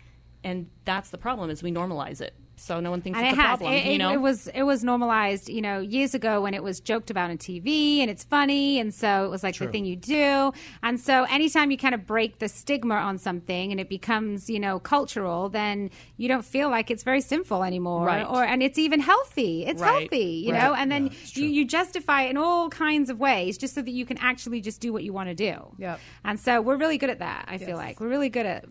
[0.43, 3.39] And that's the problem is we normalize it so no one thinks and it's it
[3.39, 3.59] a has.
[3.59, 6.63] problem It, you know it was it was normalized, you know, years ago when it
[6.63, 9.85] was joked about on TV and it's funny, and so it was like the thing
[9.85, 10.53] you do.
[10.83, 14.61] And so anytime you kind of break the stigma on something and it becomes, you
[14.61, 18.25] know, cultural, then you don't feel like it's very sinful anymore, Right.
[18.27, 19.65] or and it's even healthy.
[19.67, 19.91] It's Right.
[20.11, 20.63] healthy, you Right.
[20.63, 20.75] know.
[20.75, 23.91] And then it's you, you justify it in all kinds of ways just so that
[23.91, 25.75] you can actually just do what you want to do.
[25.79, 26.01] Yep.
[26.25, 27.47] And so we're really good at that.
[27.49, 28.65] I feel like we're really good at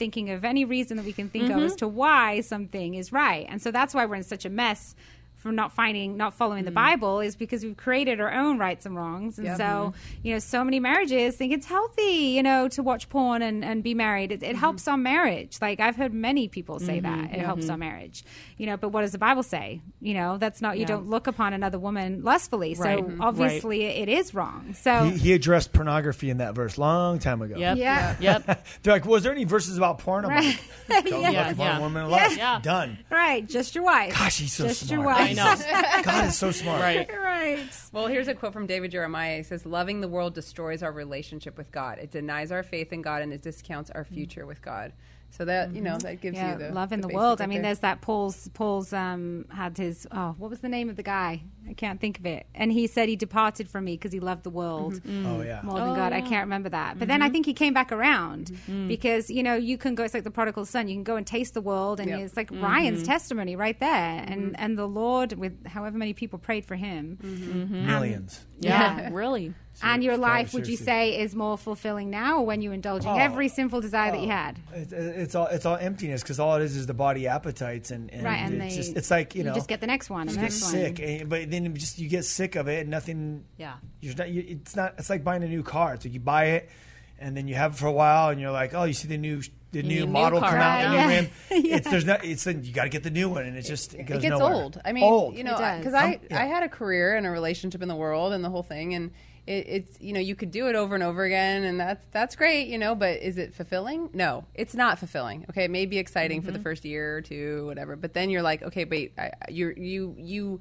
[0.00, 1.58] thinking of any reason that we can think Mm-hmm.
[1.58, 3.46] of as to why something is right.
[3.48, 4.94] And so that's why we're in such a mess
[5.40, 8.94] from not finding, not following the Bible, is because we've created our own rights and
[8.94, 9.38] wrongs.
[9.38, 9.50] And Mm.
[9.50, 9.56] Yep.
[9.58, 12.02] so, you know, so many marriages think it's healthy,
[12.36, 14.30] you know, to watch porn and, and be married.
[14.32, 14.58] It, it Mm-hmm.
[14.60, 15.56] helps on marriage.
[15.60, 17.72] Like I've heard many people say that it helps Mm-hmm.
[17.72, 18.22] on marriage,
[18.58, 19.80] you know, but what does the Bible say?
[20.00, 20.88] You know, that's not, you Yeah.
[20.88, 22.74] don't look upon another woman lustfully.
[22.74, 22.98] So Right.
[23.04, 23.16] Mhm.
[23.20, 24.74] obviously it is wrong.
[24.74, 27.56] So, He, he addressed pornography in that verse long time ago.
[27.56, 28.14] yep Yeah.
[28.20, 30.24] yep They're like, was there any verses about porn?
[30.26, 30.60] I'm Right.
[30.90, 31.30] like, don't Yeah.
[31.46, 31.78] look upon Yeah.
[31.78, 32.36] a woman in lust.
[32.36, 32.60] Yeah.
[32.62, 32.98] Done.
[33.10, 34.12] right, just your wife.
[34.18, 35.29] Gosh, he's so just smart.
[35.36, 35.66] Your wife.
[35.66, 36.02] I know.
[36.04, 36.80] God is so smart.
[36.80, 37.08] right
[37.40, 37.80] right.
[37.92, 39.38] Well, here's a quote from David Jeremiah.
[39.38, 41.98] He says, Loving the world destroys our relationship with God.
[41.98, 44.92] It denies our faith in God and it discounts our future with God.
[45.32, 47.40] So that, you know, that gives yeah, you the love in the, basic world.
[47.40, 47.68] I mean, there.
[47.68, 48.48] there's that Paul's.
[48.48, 50.06] Paul's um, had his.
[50.10, 51.42] Oh, what was the name of the guy?
[51.68, 52.46] I can't think of it.
[52.54, 55.26] And he said he departed from me because he loved the world mm-hmm.
[55.26, 55.38] mm.
[55.38, 55.60] Oh yeah.
[55.62, 56.12] more than Oh, God.
[56.12, 56.28] I oh.
[56.28, 56.98] can't remember that.
[56.98, 57.32] But then I mm-hmm.
[57.32, 58.88] think he came back around Mm-hmm.
[58.88, 60.02] because you know you can go.
[60.04, 60.88] It's like the prodigal son.
[60.88, 62.20] You can go and taste the world, and Yep.
[62.20, 62.64] it's like Mm-hmm.
[62.64, 63.88] Ryan's testimony right there.
[64.20, 64.32] Mm-hmm.
[64.32, 67.18] And and the Lord with however many people prayed for him.
[67.22, 67.74] Mm-hmm.
[67.74, 68.44] Um, Millions.
[68.60, 69.08] yeah, Yeah.
[69.12, 73.10] really And your life, would you say, is more fulfilling now, or when you're indulging
[73.10, 73.16] Oh.
[73.16, 74.30] every sinful desire that you oh.
[74.30, 74.58] had?
[74.74, 78.10] It, it's all it's all emptiness because all it is is the body appetites and,
[78.12, 80.10] and Right, and it's they- just it's like you, You know just get the next
[80.10, 80.72] one, and you the get next one.
[80.72, 83.44] sick, and, but then just you get sick of it and nothing.
[83.56, 83.74] Yeah.
[84.00, 84.30] you're not.
[84.30, 84.94] You, it's not.
[84.98, 85.94] It's like buying a new car.
[85.94, 86.70] It's like you buy it
[87.18, 89.18] and then you have it for a while and you're like, oh, you see the
[89.18, 89.42] new
[89.72, 90.50] the new new model car.
[90.50, 91.76] come out, the Right, new yeah.
[91.76, 92.24] It's there's not.
[92.24, 94.22] It's then you got to get the new one, and it just it, goes it
[94.22, 94.54] gets nowhere.
[94.54, 94.80] old.
[94.84, 95.36] I mean, old.
[95.36, 96.42] you know, because I, yeah.
[96.42, 99.12] I had a career and a relationship in the world and the whole thing, and
[99.46, 102.34] it, it's you know you could do it over and over again, and that's that's
[102.34, 102.96] great, you know.
[102.96, 104.10] But is it fulfilling?
[104.12, 105.46] No, it's not fulfilling.
[105.50, 106.46] Okay, it may be exciting Mm-hmm.
[106.46, 109.72] for the first year or two, whatever, but then you're like, okay, wait, I, you're
[109.72, 110.60] you you.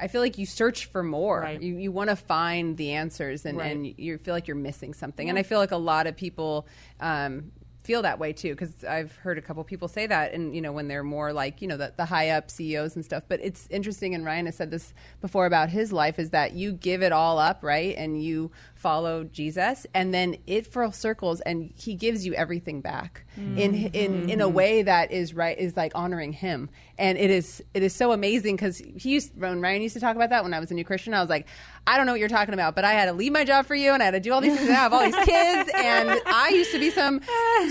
[0.00, 1.40] I feel like you search for more.
[1.40, 1.60] Right.
[1.60, 3.72] You, you want to find the answers, and, Right.
[3.72, 5.28] and you feel like you're missing something.
[5.28, 6.66] And I feel like a lot of people
[7.00, 10.60] um, feel that way too because i've heard a couple people say that and you
[10.60, 13.40] know when they're more like you know the, the high up ceos and stuff but
[13.42, 14.92] it's interesting and ryan has said this
[15.22, 18.50] before about his life is that you give it all up right and you
[18.80, 24.28] follow jesus and then it full circles and he gives you everything back in in
[24.30, 26.68] in a way that is right is like honoring him.
[26.98, 30.16] And it is it is so amazing because he used when ryan used to talk
[30.16, 31.46] about that when i was a new christian i was like
[31.86, 33.74] i don't know what you're talking about but i had to leave my job for
[33.74, 35.70] you and i had to do all these things and i have all these kids
[35.74, 37.20] and i used to be some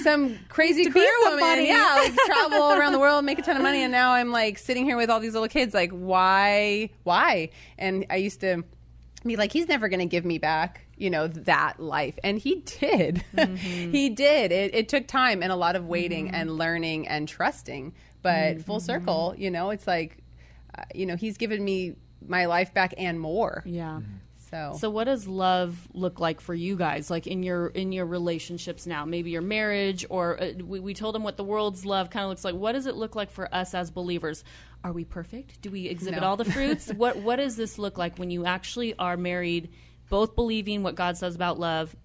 [0.03, 1.63] some crazy career woman.
[1.63, 4.57] yeah like travel around the world make a ton of money and now i'm like
[4.57, 7.49] sitting here with all these little kids like why why?
[7.77, 8.63] And i used to
[9.25, 12.55] be like he's never going to give me back you know that life and he
[12.79, 13.23] did
[13.57, 17.93] he did it, it took time and a lot of waiting and learning and trusting
[18.21, 20.17] but full circle you know it's like
[20.77, 21.95] uh, you know he's given me
[22.27, 24.01] my life back and more yeah
[24.51, 28.07] so So what does love look like for you guys like in your in your
[28.07, 29.05] relationships now?
[29.05, 32.29] Maybe your marriage or uh, we, we told them what the world's love kind of
[32.29, 32.55] looks like.
[32.55, 34.43] What does it look like for us as believers?
[34.83, 35.61] Are we perfect?
[35.61, 36.29] Do we exhibit No.
[36.29, 36.91] all the fruits?
[36.95, 39.69] what what does this look like when you actually are married
[40.09, 41.95] both believing what God says about love?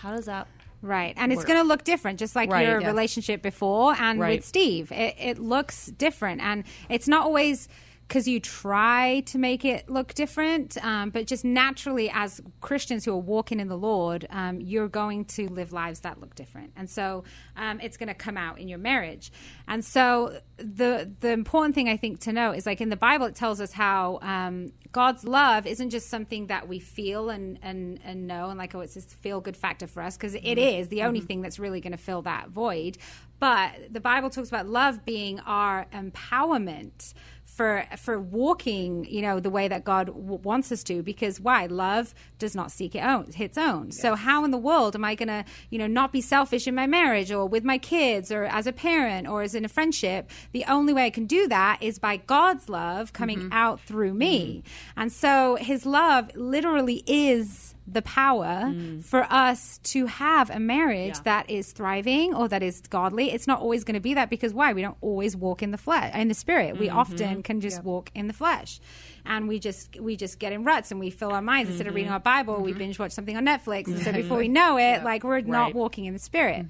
[0.00, 0.46] How does that
[0.82, 1.12] Right.
[1.18, 2.66] And it's going to look different, just like Right.
[2.66, 2.86] your Yes.
[2.88, 4.38] relationship before and Right.
[4.38, 4.90] with Steve.
[4.92, 6.40] It, it looks different.
[6.40, 7.68] And it's not always
[8.10, 13.12] because you try to make it look different, um, but just naturally, as Christians who
[13.12, 16.72] are walking in the Lord, um, you're going to live lives that look different.
[16.74, 17.22] And so
[17.56, 19.30] um, it's going to come out in your marriage.
[19.68, 23.26] And so the, the important thing I think to know is like in the Bible,
[23.26, 28.00] it tells us how um, God's love isn't just something that we feel and, and,
[28.02, 30.88] and know, and like, oh, it's this feel good factor for us, because it is
[30.88, 32.98] the only thing that's really going to fill that void.
[33.38, 37.14] But the Bible talks about love being our empowerment
[37.60, 41.02] for for walking, you know, the way that God w- wants us to.
[41.02, 41.66] Because why?
[41.66, 43.92] Love does not seek it own, its own.
[43.92, 46.74] So how in the world am I going to, you know, not be selfish in
[46.74, 50.30] my marriage or with my kids or as a parent or as in a friendship?
[50.52, 53.52] The only way I can do that is by God's love coming mm-hmm.
[53.52, 54.62] out through me.
[54.64, 55.00] Mm-hmm.
[55.02, 59.04] And so His love literally is the power mm.
[59.04, 61.22] for us to have a marriage Yeah.
[61.24, 63.32] that is thriving or that is godly.
[63.32, 64.72] It's not always going to be that because why?
[64.72, 66.78] We don't always walk in the flesh, in the spirit.
[66.78, 66.98] We mm-hmm.
[66.98, 68.80] often can just walk in the flesh,
[69.24, 71.70] and we just we just get in ruts and we fill our minds.
[71.70, 72.14] Instead of reading mm-hmm.
[72.14, 72.60] our Bible.
[72.60, 72.78] We mm-hmm.
[72.78, 74.22] binge watch something on Netflix, and so mm-hmm.
[74.22, 76.66] before we know it, like we're not walking in the spirit.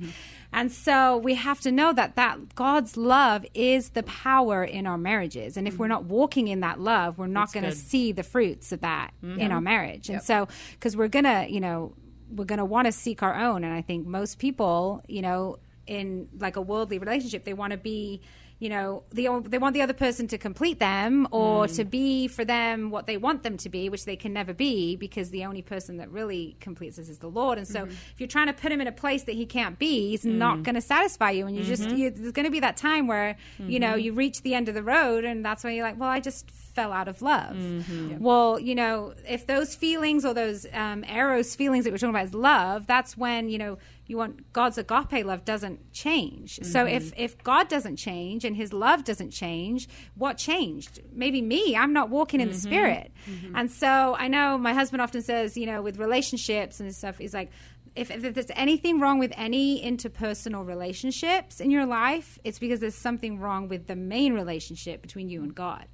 [0.53, 4.99] And so we have to know that that God's love is the power in our
[4.99, 5.57] marriages.
[5.57, 8.73] And if we're not walking in that love, we're not going to see the fruits
[8.73, 10.09] of that in our marriage.
[10.09, 11.95] And so because we're going to, you know,
[12.31, 13.65] we're going to want to seek our own.
[13.65, 17.77] And I think most people, you know, in like a worldly relationship, they want to
[17.77, 18.21] be
[18.61, 21.77] you know, the, they want the other person to complete them or mm.
[21.77, 24.97] to be for them what they want them to be, which they can never be
[24.97, 27.57] because the only person that really completes us is the Lord.
[27.57, 27.91] And so, mm-hmm.
[27.91, 30.35] if you're trying to put him in a place that he can't be, he's mm.
[30.35, 31.47] not going to satisfy you.
[31.47, 31.97] And you just, mm-hmm.
[31.97, 34.01] you, there's going to be that time where, you know, mm-hmm.
[34.01, 36.51] you reach the end of the road, and that's when you're like, well, I just
[36.75, 37.55] fell out of love.
[37.57, 38.19] Mm-hmm.
[38.19, 42.27] Well, you know, if those feelings or those um, eros feelings that we're talking about
[42.27, 46.59] is love, that's when, you know, you want God's agape love doesn't change.
[46.63, 46.97] So mm-hmm.
[46.97, 51.01] if if God doesn't change and His love doesn't change, what changed?
[51.13, 51.77] Maybe me.
[51.77, 52.61] I'm not walking in the mm-hmm.
[52.61, 53.13] Spirit,
[53.55, 57.35] and so I know my husband often says, you know, with relationships and stuff, he's
[57.35, 57.51] like.
[57.97, 62.95] If, if there's anything wrong with any interpersonal relationships in your life, it's because there's
[62.95, 65.87] something wrong with the main relationship between you and God.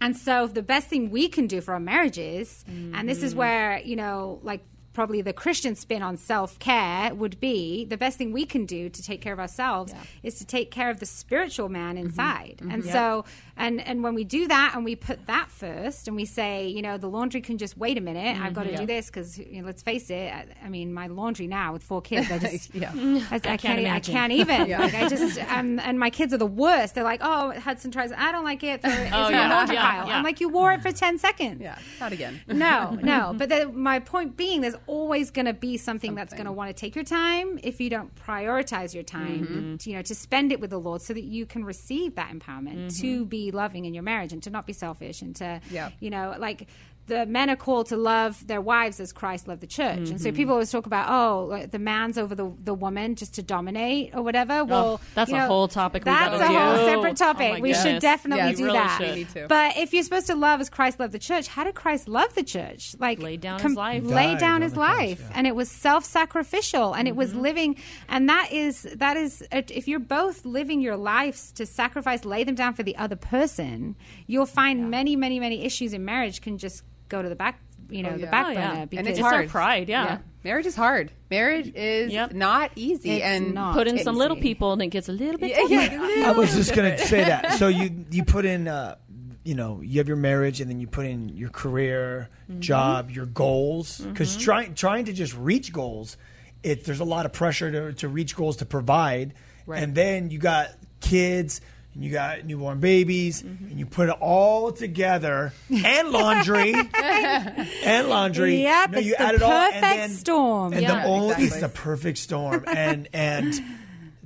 [0.00, 3.38] And so the best thing we can do for our marriages, and this is mm-hmm.
[3.38, 4.62] where, you know, like
[4.96, 8.88] probably the Christian spin on self care would be the best thing we can do
[8.88, 12.06] to take care of ourselves is to take care of the spiritual man mm-hmm.
[12.06, 12.56] inside.
[12.62, 12.90] And mm-hmm.
[12.90, 13.24] so,
[13.56, 16.82] and, and when we do that and we put that first and we say, you
[16.82, 18.80] know, the laundry can just wait a minute, I've got to mm-hmm.
[18.80, 21.82] do this because, you know, let's face it, I, I mean, my laundry now with
[21.82, 22.92] four kids, I just, Yeah.
[22.94, 24.66] I, I, can't, I can't even.
[24.76, 26.94] Like I just, um, and my kids are the worst.
[26.94, 28.12] They're like, oh, Hudson tries.
[28.12, 28.80] I don't like it.
[28.84, 29.48] It's Oh, yeah.
[29.48, 30.06] laundry Yeah, pile.
[30.06, 30.16] yeah.
[30.18, 30.96] I'm like, you wore it for mm-hmm.
[30.96, 31.60] ten seconds.
[31.62, 32.40] Yeah, not again.
[32.56, 33.34] No, no.
[33.36, 36.68] But the, my point being, there's always going to be something, that's going to want
[36.68, 40.52] to take your time if you don't prioritize your time, to, you know, to spend
[40.52, 43.94] it with the Lord, so that you can receive that empowerment to be loving in
[43.94, 45.90] your marriage and to not be selfish and to, Yeah.
[46.00, 46.66] you know, like
[47.06, 50.08] the men are called to love their wives as Christ loved the church.
[50.10, 53.34] And so people always talk about, oh, like the man's over the, the woman just
[53.34, 54.64] to dominate or whatever.
[54.64, 57.50] Well, that's you a know, whole topic we That's gotta a whole separate topic.
[57.50, 58.98] Oh my we should definitely Yes, do really that.
[59.00, 59.08] should.
[59.10, 59.46] We need to.
[59.48, 62.34] But if you're supposed to love as Christ loved the church, how did Christ love
[62.34, 62.94] the church?
[62.98, 64.02] Like Laid down his life.
[64.04, 65.32] Lay down his the cross, life, yeah.
[65.36, 67.40] and it was self-sacrificial, and it was Mm-hmm.
[67.40, 67.76] living.
[68.08, 72.54] And that is that is if you're both living your lives to sacrifice, lay them
[72.54, 73.96] down for the other person,
[74.26, 77.60] you'll find many, many, many issues in marriage can just go to the back.
[77.88, 78.30] You know, the yeah.
[78.32, 78.70] back Oh, yeah.
[78.84, 79.48] burner And it's It's our hard.
[79.48, 80.18] pride, yeah.
[80.42, 81.12] Marriage is hard.
[81.30, 82.32] Marriage is Yep.
[82.32, 83.10] not easy.
[83.12, 83.74] It's and not.
[83.74, 85.50] Put in It's some little people, and it gets a little bit.
[85.70, 86.22] Yeah, yeah.
[86.28, 87.52] I was just gonna say that.
[87.54, 88.96] So you you put in, uh,
[89.44, 92.60] you know, you have your marriage, and then you put in your career, Mm-hmm.
[92.60, 93.98] job, your goals.
[94.00, 96.16] Because trying trying to just reach goals,
[96.64, 99.34] it there's a lot of pressure to to reach goals to provide,
[99.64, 99.80] Right.
[99.82, 101.60] and then you got kids.
[101.96, 103.68] And you got newborn babies, Mm-hmm.
[103.70, 108.62] and you put it all together, and laundry, and laundry.
[108.62, 110.72] Yep, You it's you the add it all, perfect then- storm.
[110.74, 113.54] And Yeah, the only it's the perfect storm, and and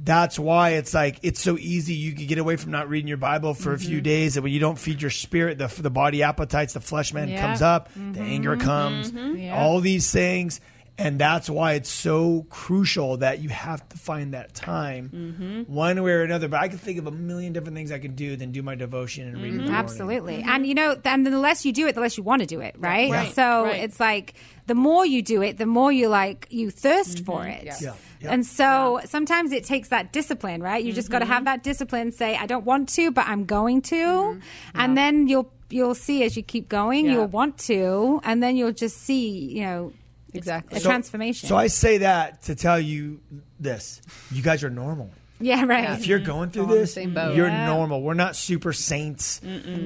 [0.02, 1.94] that's why it's like it's so easy.
[1.94, 3.86] You can get away from not reading your Bible for a Mm-hmm.
[3.88, 7.12] few days, and when you don't feed your spirit, the the body appetites, the flesh
[7.14, 8.22] man comes up, the Mm-hmm.
[8.22, 9.56] anger comes, Yeah.
[9.56, 10.60] all these things.
[11.00, 15.72] And that's why it's so crucial that you have to find that time, Mm-hmm.
[15.74, 16.46] one way or another.
[16.46, 18.74] But I can think of a million different things I can do than do my
[18.74, 19.44] devotion and read.
[19.46, 19.72] in the mm-hmm.
[19.72, 19.84] morning.
[19.84, 20.36] Absolutely.
[20.38, 20.50] Mm-hmm.
[20.50, 22.60] And you know, and the less you do it, the less you want to do
[22.60, 23.10] it, right?
[23.10, 23.82] Right, So right.
[23.82, 24.34] it's like
[24.66, 27.24] the more you do it, the more you like you thirst mm-hmm.
[27.24, 27.64] for it.
[27.64, 27.76] Yeah.
[27.80, 28.32] Yeah, yeah.
[28.32, 30.84] And so sometimes it takes that discipline, right?
[30.84, 32.12] You just got to have that discipline.
[32.12, 34.38] Say, I don't want to, but I'm going to,
[34.74, 37.12] and then you'll you'll see as you keep going, Yeah.
[37.12, 39.92] you'll want to, and then you'll just see, you know.
[40.34, 40.76] Exactly.
[40.76, 41.48] a So- transformation.
[41.48, 43.20] So I say that to tell you
[43.58, 44.00] this:
[44.30, 45.10] you guys are normal.
[45.40, 45.98] yeah, right.
[45.98, 47.34] If you're going through All in this, same boat.
[47.36, 47.66] you're Yeah.
[47.66, 48.02] normal.
[48.02, 49.40] We're not super saints.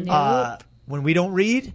[0.09, 1.73] Uh, when we don't read,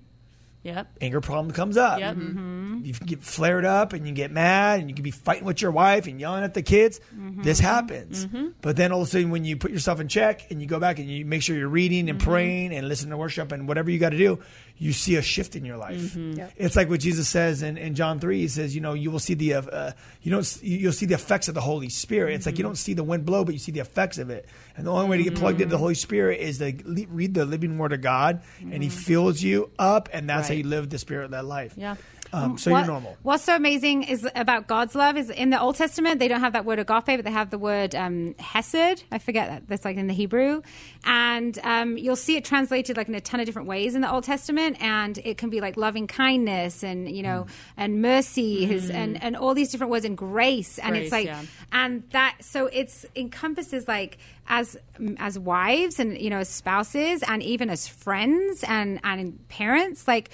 [0.64, 0.88] Yep.
[1.00, 2.00] anger problem comes up.
[2.00, 2.16] Yep.
[2.18, 2.38] Mm-hmm.
[2.40, 2.86] Mm-hmm.
[2.86, 5.72] You get flared up and you get mad and you can be fighting with your
[5.72, 7.00] wife and yelling at the kids.
[7.18, 7.42] Mm-hmm.
[7.44, 8.28] This happens.
[8.62, 10.80] But then all of a sudden, when you put yourself in check and you go
[10.80, 13.90] back and you make sure you're reading and praying and listening to worship and whatever
[13.90, 14.40] you got to do,
[14.80, 16.16] you see a shift in your life.
[16.58, 18.40] It's like what Jesus says in, in John three.
[18.40, 21.16] He says, you know, you will see the uh, uh, you don't you'll see the
[21.16, 22.36] effects of the Holy Spirit.
[22.36, 24.48] It's like you don't see the wind blow, but you see the effects of it.
[24.78, 27.34] And the only way to get plugged into the Holy Spirit is to le- read
[27.34, 30.90] the living Word of God, and He fills you up, and that's how you live
[30.90, 31.74] the Spirit led life.
[31.76, 31.96] Yeah.
[32.32, 33.18] Um, so What- you're normal.
[33.24, 36.54] What's so amazing is about God's love is in the Old Testament they don't have
[36.54, 39.04] that word agape, but they have the word um, hesed.
[39.12, 40.62] I forget that that's like in the Hebrew,
[41.06, 44.12] and um, you'll see it translated like in a ton of different ways in the
[44.12, 48.90] Old Testament, and it can be like loving kindness and you know and mercy, his
[48.90, 51.42] and and all these different words and grace, and it's like yeah.
[51.72, 54.18] and that so it's encompasses like
[54.48, 54.78] as
[55.18, 60.30] as wives and you know as spouses and even as friends and and parents like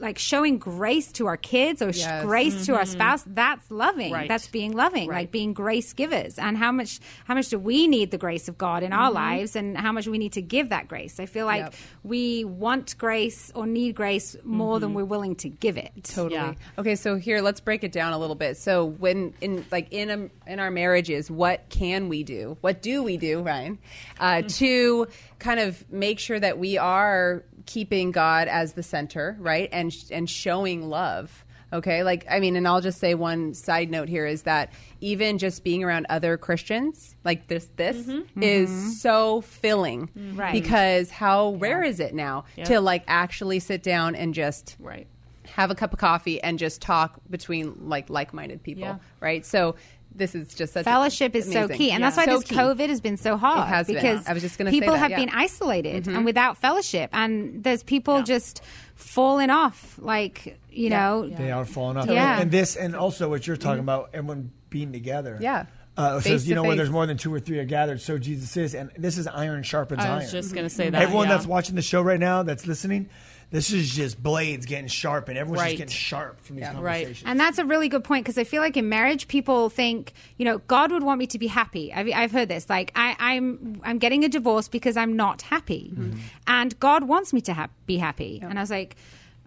[0.00, 2.24] like showing grace to our kids or sh- Yes.
[2.24, 4.28] grace to our spouse that's loving Right.
[4.28, 5.20] that's being loving Right.
[5.22, 8.58] like being grace givers and how much how much do we need the grace of
[8.58, 9.14] god in our Mm-hmm.
[9.14, 11.74] lives and how much we need to give that grace i feel like Yep.
[12.02, 14.80] we want grace or need grace more Mm-hmm.
[14.80, 16.34] than we're willing to give it Totally.
[16.34, 16.54] Yeah.
[16.78, 18.56] Okay, so here let's break it down a little bit.
[18.56, 22.56] So when in like in a, in our marriages, what can we do?
[22.60, 23.78] What do we do, Ryan,
[24.20, 25.06] uh, to
[25.38, 30.28] kind of make sure that we are keeping God as the center, right, and and
[30.28, 31.44] showing love.
[31.72, 35.38] Okay, like I mean, and I'll just say one side note here is that even
[35.38, 38.42] just being around other Christians like this, this mm-hmm.
[38.42, 40.36] is so filling, mm-hmm.
[40.38, 40.52] Right.
[40.52, 42.64] Because how rare is it now Yeah.
[42.64, 45.08] to like actually sit down and just Right.
[45.54, 48.96] have a cup of coffee and just talk between like like-minded people, Yeah.
[49.20, 49.44] right?
[49.44, 49.74] So
[50.14, 52.10] this is just such a- fellowship is so key and Yeah.
[52.10, 52.54] that's why So this key.
[52.54, 53.96] covid has been so hard It has been.
[53.96, 55.18] because I was just gonna say people that, have yeah.
[55.18, 55.26] Mm-hmm.
[55.26, 58.62] been isolated and without fellowship and there's people just
[58.94, 62.06] falling off like you know They are falling off.
[62.08, 62.34] Yeah.
[62.34, 65.38] And, and this, and also what you're talking about, everyone being together.
[65.40, 65.66] Yeah.
[65.96, 67.64] Uh, it Face says, you to know, where there's more than two or three are
[67.64, 68.74] gathered, so Jesus is.
[68.74, 70.28] And this is iron sharpens I iron.
[70.28, 71.00] just going to say that.
[71.00, 71.34] Everyone yeah.
[71.36, 73.08] that's watching the show right now, that's listening,
[73.50, 75.68] this is just blades getting sharp, and everyone's Right.
[75.70, 76.80] just getting sharp from these Yeah.
[76.80, 77.22] Right.
[77.24, 80.44] And that's a really good point because I feel like in marriage, people think, you
[80.44, 81.92] know, God would want me to be happy.
[81.92, 82.68] I've, I've heard this.
[82.68, 86.18] Like, I, I'm, I'm getting a divorce because I'm not happy, mm-hmm.
[86.46, 88.40] and God wants me to ha- be happy.
[88.42, 88.96] And I was like,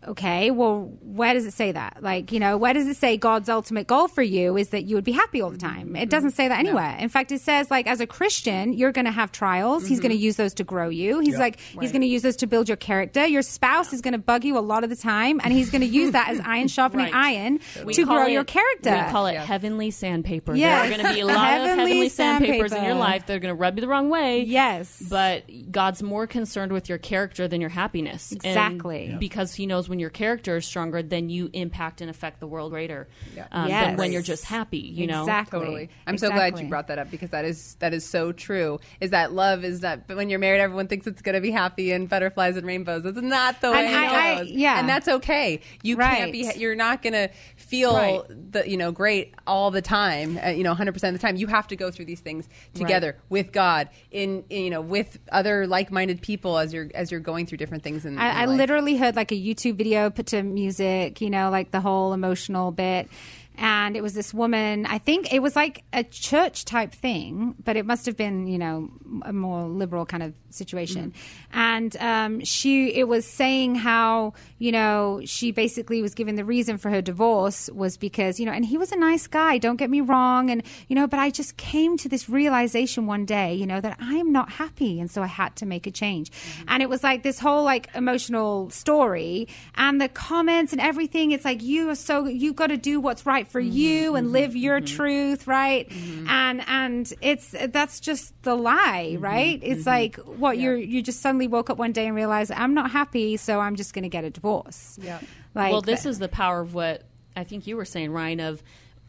[0.08, 1.98] okay, well, where does it say that?
[2.02, 4.96] Like, you know, where does it say God's ultimate goal for you is that you
[4.96, 5.96] would be happy all the time?
[5.96, 6.96] It doesn't say that anywhere.
[7.00, 9.88] In fact, it says like as a Christian, you're going to have trials.
[9.88, 10.24] He's going to mm-hmm.
[10.24, 11.20] use those to grow you.
[11.20, 11.40] He's Yeah.
[11.40, 13.26] like, he's going to use those to build your character.
[13.26, 15.82] Your spouse is going to bug you a lot of the time, and he's going
[15.82, 17.36] to use that as iron sharpening Right.
[17.36, 18.92] iron We to grow it- your character.
[18.92, 19.48] We call it Yes.
[19.48, 20.56] heavenly sandpaper.
[20.56, 20.90] Yes.
[20.90, 23.36] There are going to be a lot Heavenly of heavenly sandpapers in your life that
[23.36, 24.42] are going to rub you the wrong way.
[24.42, 25.02] Yes.
[25.10, 28.32] But God's more concerned with your character than your happiness.
[28.32, 29.10] Exactly.
[29.10, 29.18] Yeah.
[29.18, 32.72] Because He knows when your character is stronger, then you impact and affect the world
[32.72, 33.48] greater Yeah.
[33.52, 33.86] um, Yes.
[33.86, 35.22] than when you're just happy, you know?
[35.24, 35.60] Exactly.
[35.60, 35.90] Totally.
[36.06, 38.80] I'm so glad you brought that up because that is that is so true.
[39.00, 41.52] Is that love is not but when you're married everyone thinks it's going to be
[41.52, 43.06] happy and butterflies and rainbows.
[43.06, 44.52] It's not the way And I- I- it goes.
[44.52, 44.80] yeah.
[44.80, 45.62] And that's okay.
[45.84, 47.30] You can't be you're not going to
[47.68, 48.52] feel Right.
[48.52, 51.36] the you know great all the time, uh, you know 100% of the time.
[51.36, 55.20] You have to go through these things together with God in, in, you know with
[55.32, 58.96] other like-minded people as you're as you're going through different things in, in I, literally
[58.98, 63.10] heard like a YouTube video put to music, you know, like the whole emotional bit.
[63.58, 67.76] And it was this woman, I think it was like a church type thing, but
[67.76, 68.90] it must have been, you know,
[69.24, 71.14] a more liberal kind of situation.
[71.54, 76.78] And um, she, it was saying how, you know, she basically was given the reason
[76.78, 79.90] for her divorce was because, you know, and he was a nice guy, don't get
[79.90, 80.50] me wrong.
[80.50, 83.98] And, you know, but I just came to this realization one day, you know, that
[84.00, 85.00] I am not happy.
[85.00, 86.32] And so I had to make a change.
[86.68, 91.32] And it was like this whole like emotional story and the comments and everything.
[91.32, 94.28] It's like, you are so, you got to do what's right for mm-hmm, you and
[94.28, 94.96] mm-hmm, live your mm-hmm.
[94.96, 95.92] truth, right?
[96.28, 99.60] And, and it's, that's just the lie, right?
[99.64, 102.92] It's like, what, you're, you just suddenly woke up one day and realized, I'm not
[102.92, 105.00] happy, so I'm just going to get a divorce.
[105.02, 105.20] Yeah.
[105.56, 107.04] Like, well, this is the power of what
[107.36, 108.40] I think you were saying, Ryan.
[108.40, 108.64] Of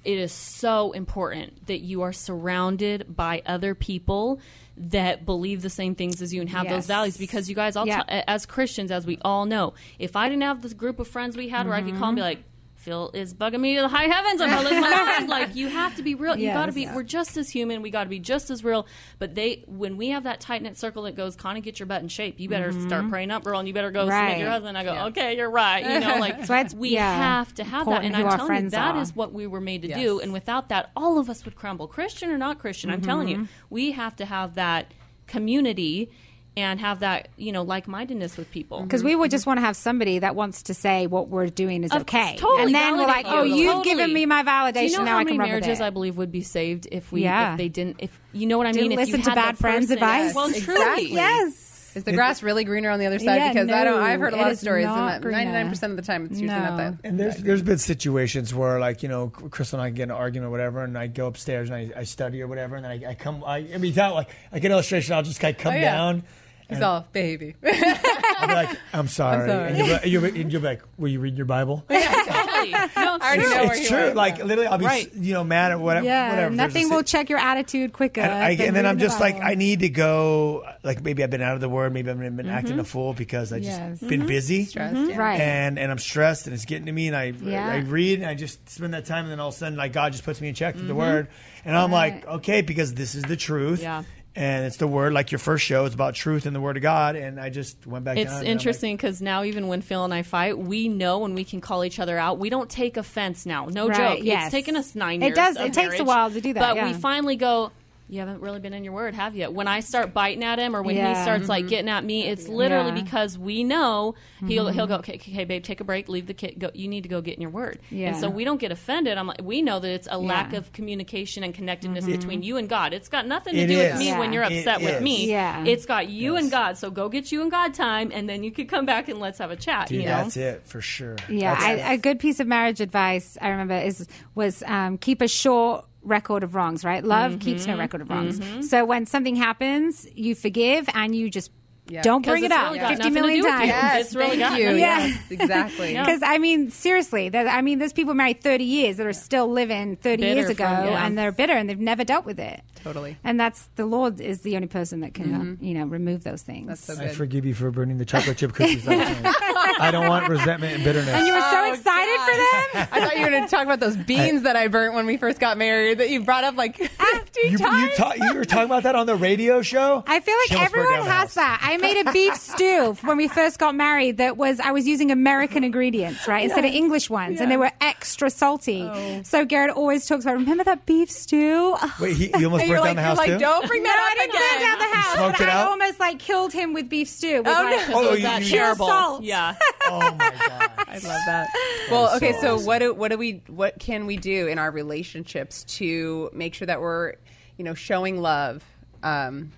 [0.05, 4.41] it is so important that you are surrounded by other people
[4.76, 6.72] that believe the same things as you and have Yes.
[6.72, 7.16] those values.
[7.16, 8.03] Because you guys, all Yeah.
[8.05, 11.36] t- as Christians, as we all know, if I didn't have this group of friends
[11.36, 12.45] we had, where I could call and be like.
[12.89, 14.41] Phil is bugging me to the high heavens.
[14.41, 15.28] I'm gonna my mind.
[15.28, 16.36] Like you have to be real.
[16.36, 16.57] You Yes.
[16.57, 16.86] got to be.
[16.86, 17.82] We're just as human.
[17.82, 18.86] We got to be just as real.
[19.18, 22.03] But they, when we have that tight knit circle that goes, Connie, get your butt
[22.03, 22.41] in shape.
[22.41, 24.39] You better start praying up, girl, and you better go Right.
[24.39, 24.78] your husband.
[24.78, 25.84] I go, okay, you're right.
[25.84, 28.05] You know, like So it's- we yeah, have to have that.
[28.05, 29.01] And I'm telling you, that are.
[29.03, 29.99] is what we were made to Yes.
[29.99, 30.20] do.
[30.20, 32.91] And without that, all of us would crumble, Christian or not Christian.
[32.91, 33.43] I'm telling Mm-hmm.
[33.43, 34.93] you, we have to have that
[35.26, 36.11] community
[36.59, 38.82] and have that you know like mindedness with people.
[38.82, 41.84] Because we would just want to have somebody that wants to say what we're doing
[41.84, 43.54] is Of- okay, totally and then we're validate like, "Oh, you.
[43.54, 43.84] you've Totally.
[43.96, 44.74] given me my validation.
[44.74, 45.80] Do you know now how I many can run marriages.
[45.80, 47.52] I believe would be saved if we Yeah.
[47.52, 48.98] if they didn't if you know what I Didn't mean?
[48.98, 50.34] listen if you to had bad friends' advice?
[50.34, 50.74] Well, Exactly.
[50.74, 51.64] truly, yes.
[51.94, 53.36] Is the grass really greener on the other side?
[53.36, 54.00] Yeah, because I don't.
[54.00, 55.38] I've heard a lot of stories, not and greener.
[55.38, 56.94] ninety nine percent of the time it's usually not that.
[57.02, 60.16] And there's there's been situations where like you know Crystal and I get in an
[60.16, 62.92] argument or whatever, and I go upstairs and I, I study or whatever, and then
[62.92, 63.42] I, I come.
[63.44, 65.92] I, I mean, that like like an illustration, I'll just kind of come Oh, yeah.
[65.92, 66.22] down.
[66.68, 67.54] He's all baby.
[67.64, 69.68] I'll be like, I'm sorry, sorry.
[69.70, 71.84] And, you'll be, you'll, be, and you'll be like, Will you read your Bible?
[71.88, 72.70] Totally.
[72.70, 73.50] No, it's already true.
[73.50, 74.10] know it's true.
[74.10, 75.14] Like literally, I'll be Right.
[75.14, 76.06] you know mad at whatever.
[76.06, 76.54] Yeah, whatever.
[76.54, 78.20] Nothing will check your attitude quicker.
[78.20, 80.66] And, I, than and then I'm reading the just like, I need to go.
[80.82, 81.92] Like maybe I've been out of the word.
[81.92, 82.48] Maybe I've been mm-hmm.
[82.48, 84.00] acting a fool because I just Yes.
[84.00, 84.28] been mm-hmm.
[84.28, 84.64] busy.
[84.64, 85.10] Stressed, Mhm.
[85.10, 85.16] yeah.
[85.16, 85.40] Right.
[85.40, 87.66] and and I'm stressed and it's getting to me and I Yeah.
[87.66, 89.92] I read and I just spend that time and then all of a sudden like
[89.92, 91.00] God just puts me in check with the mm-hmm.
[91.00, 91.28] word
[91.64, 94.04] and I'm like okay because this is the truth Yeah.
[94.39, 96.82] And it's the word like your first show it's about truth and the word of
[96.82, 99.66] God and I just went back It's down and I'm like, interesting because now even
[99.66, 102.39] when Phil and I fight, we know when we can call each other out.
[102.39, 103.66] We don't take offense now.
[103.66, 104.24] No Right, joke.
[104.24, 104.45] yes.
[104.47, 105.36] It's taken us nine It years.
[105.36, 106.86] does- of it takes a while to do that, But yeah.
[106.86, 107.72] we finally go.
[108.09, 109.50] You haven't really been in your word, have you?
[109.50, 111.14] When I start biting at him, or when Yeah.
[111.14, 111.68] he starts like mm-hmm.
[111.70, 113.02] getting at me, it's literally Yeah.
[113.02, 114.14] because we know
[114.46, 114.88] he'll he'll mm-hmm.
[114.88, 114.94] go.
[114.96, 116.09] Okay, okay, babe, take a break.
[116.09, 116.59] Leave the kid.
[116.59, 116.70] Go.
[116.72, 117.80] You need to go get in your word.
[117.90, 118.09] Yeah.
[118.09, 119.18] And so we don't get offended.
[119.18, 122.12] I'm like, we know that it's a lack of communication and connectedness mm-hmm.
[122.14, 122.92] between you and God.
[122.94, 123.92] It's got nothing to It do is.
[123.92, 124.18] with me Yeah.
[124.18, 125.02] when you're It upset with is.
[125.02, 125.30] me.
[125.30, 125.64] Yeah.
[125.66, 126.42] It's got you Yes.
[126.44, 126.78] and God.
[126.78, 129.38] So go get you and God time, and then you could come back and let's
[129.38, 129.88] have a chat.
[129.88, 131.94] dude you know, that's it for sure Yeah, That's I, it.
[131.94, 136.42] a good piece of marriage advice I remember is was um, keep a short record
[136.42, 136.84] of wrongs.
[136.84, 137.72] Right, love keeps Mm-hmm.
[137.72, 138.68] no record of wrongs.
[138.70, 141.50] So when something happens, you forgive and you just
[141.90, 142.02] Yeah.
[142.02, 143.59] Don't bring it it's up really got fifty nothing to million do with you.
[143.59, 143.68] times.
[143.68, 144.64] Yes, It's really thank got you.
[144.66, 144.78] nothing.
[144.80, 145.88] Yes, exactly.
[145.98, 149.96] Because I mean, seriously, I mean, there's people married 30 years that are still living
[149.96, 151.06] 30 Bitter years ago, from- yeah.
[151.06, 152.61] and they're bitter and they've never dealt with it.
[152.84, 153.16] Totally.
[153.24, 156.42] And that's the Lord is the only person that can, uh, you know, remove those
[156.42, 156.68] things.
[156.68, 158.86] That's so I forgive you for burning the chocolate chip cookies.
[158.88, 161.97] I don't want resentment and bitterness and you were so Oh, excited God.
[162.24, 162.88] For them.
[162.92, 165.16] I thought you were going to talk about those beans that I burnt when we
[165.16, 167.94] first got married that you brought up like 50 you, you, times.
[167.96, 171.06] ta- you were talking about that on the radio show I feel like everyone has
[171.06, 171.34] house.
[171.34, 171.60] that.
[171.62, 175.10] I made a beef stew when we first got married that was I was using
[175.10, 178.82] American ingredients, right, instead of English ones, and they were extra salty.
[178.82, 179.22] Oh.
[179.24, 181.76] So Garrett always talks about, remember that beef stew?
[182.00, 183.82] wait he, you almost burnt you're down like, the you're house like, too don't bring
[183.82, 184.52] No, that I up didn't again.
[184.52, 185.68] burn down the house, smoked but it I out?
[185.70, 187.38] almost like killed him with beef stew.
[187.42, 187.94] With Oh, like, no.
[187.98, 188.86] Oh, you- that you- terrible.
[188.86, 189.22] salt.
[189.22, 189.54] Yeah.
[189.84, 191.48] oh my god I love that.
[191.90, 192.66] Well, is okay, so so awesome.
[192.66, 196.66] what do what do we what can we do in our relationships to make sure
[196.66, 197.14] that we're
[197.56, 198.64] you know showing love?
[199.02, 199.52] Um,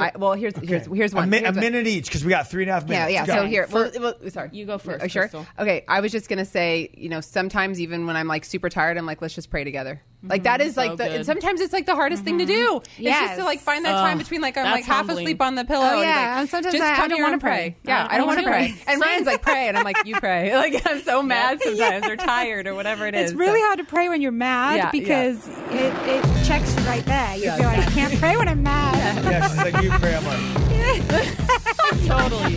[0.00, 1.24] I, well, here's here's here's one.
[1.24, 1.60] a, mi- Here's a one.
[1.60, 3.26] minute each because we got three and a half minutes yeah.
[3.26, 3.34] Go.
[3.34, 5.22] So here, well, well, sorry, You go first, Oh, sure.
[5.22, 5.44] Crystal.
[5.58, 8.96] Okay, I was just gonna say, you know, sometimes even when I'm like super tired,
[8.96, 10.00] I'm like, let's just pray together.
[10.20, 11.04] Like that is like the.
[11.04, 12.80] And sometimes it's like the hardest thing to do.
[12.98, 15.24] It's just to like find that time between like I'm that's like half humbling.
[15.24, 15.84] asleep on the pillow.
[15.84, 17.76] Oh, and yeah, like, and sometimes just I- I come don't wanna and pray.
[17.84, 18.74] Yeah, Uh, I don't want to pray.
[18.88, 20.52] And Ryan's like pray, and I'm like you pray.
[20.56, 23.30] Like I'm so mad sometimes or tired or whatever it is.
[23.30, 24.90] It's really So- hard to pray when you're mad Yeah, yeah.
[24.90, 27.36] because It, it checks you right there.
[27.36, 28.96] You Yeah, feel like I can't pray when I'm mad.
[29.24, 31.28] yeah she's like you pray I'm like
[32.06, 32.56] Totally.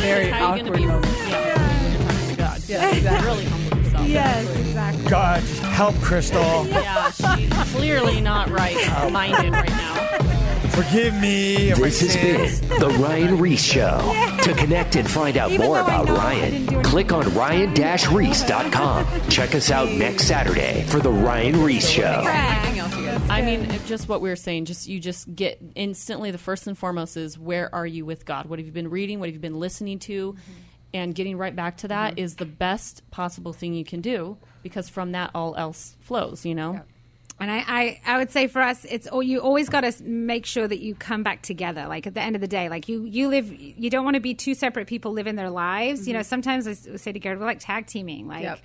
[0.00, 1.06] Very awkward moment.
[1.28, 2.34] Yeah.
[2.36, 2.60] God.
[2.68, 3.26] Yeah, exactly.
[3.26, 3.75] Really humble yourself.
[4.06, 5.10] Yes, exactly.
[5.10, 9.10] God just help Crystal Yeah, she's clearly not right oh.
[9.10, 10.18] minded right now.
[10.70, 13.98] forgive me of my This has been The Ryan Ries Show.
[14.42, 17.34] To connect and find out Even more about know I didn't do Ryan, click on
[17.34, 19.06] ryan-reese.com.
[19.28, 22.24] Check us out next Saturday for The Ryan Ries Show.
[22.26, 23.20] Anything else, you guys?
[23.28, 26.78] I mean, just what we were saying, just you just get instantly the first and
[26.78, 28.46] foremost is where are you with God?
[28.46, 29.18] What have you been reading?
[29.18, 30.32] What have you been listening to?
[30.32, 30.52] Mm-hmm.
[30.94, 32.24] And getting right back to that mm-hmm.
[32.24, 36.54] is the best possible thing you can do because from that all else flows, you
[36.54, 36.80] know?
[37.38, 40.46] And I, I, I would say for us, it's all you always got to make
[40.46, 41.86] sure that you come back together.
[41.86, 44.20] Like at the end of the day, like you, you live, you don't want to
[44.20, 46.06] be two separate people living their lives.
[46.06, 46.18] You mm-hmm.
[46.18, 48.42] know, sometimes I say to Garrett, we're like tag teaming, like.
[48.42, 48.60] Yep.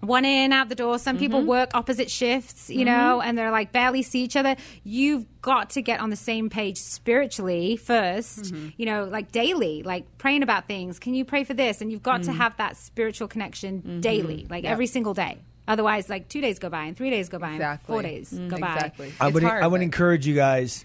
[0.00, 0.98] One in, out the door.
[0.98, 1.48] Some people mm-hmm.
[1.48, 2.84] work opposite shifts, you mm-hmm.
[2.86, 4.56] know, and they're like barely see each other.
[4.84, 8.68] You've got to get on the same page spiritually 1st mm-hmm.
[8.76, 10.98] you know, like daily, like praying about things.
[10.98, 11.80] Can you pray for this?
[11.80, 12.36] And you've got to mm.
[12.36, 15.38] have that spiritual connection daily, like every single day.
[15.68, 17.72] Otherwise, like two days go by and three days go by Exactly.
[17.72, 18.74] and four days mm, go by.
[18.74, 19.12] Exactly.
[19.18, 20.84] I It's would hard, I would encourage you guys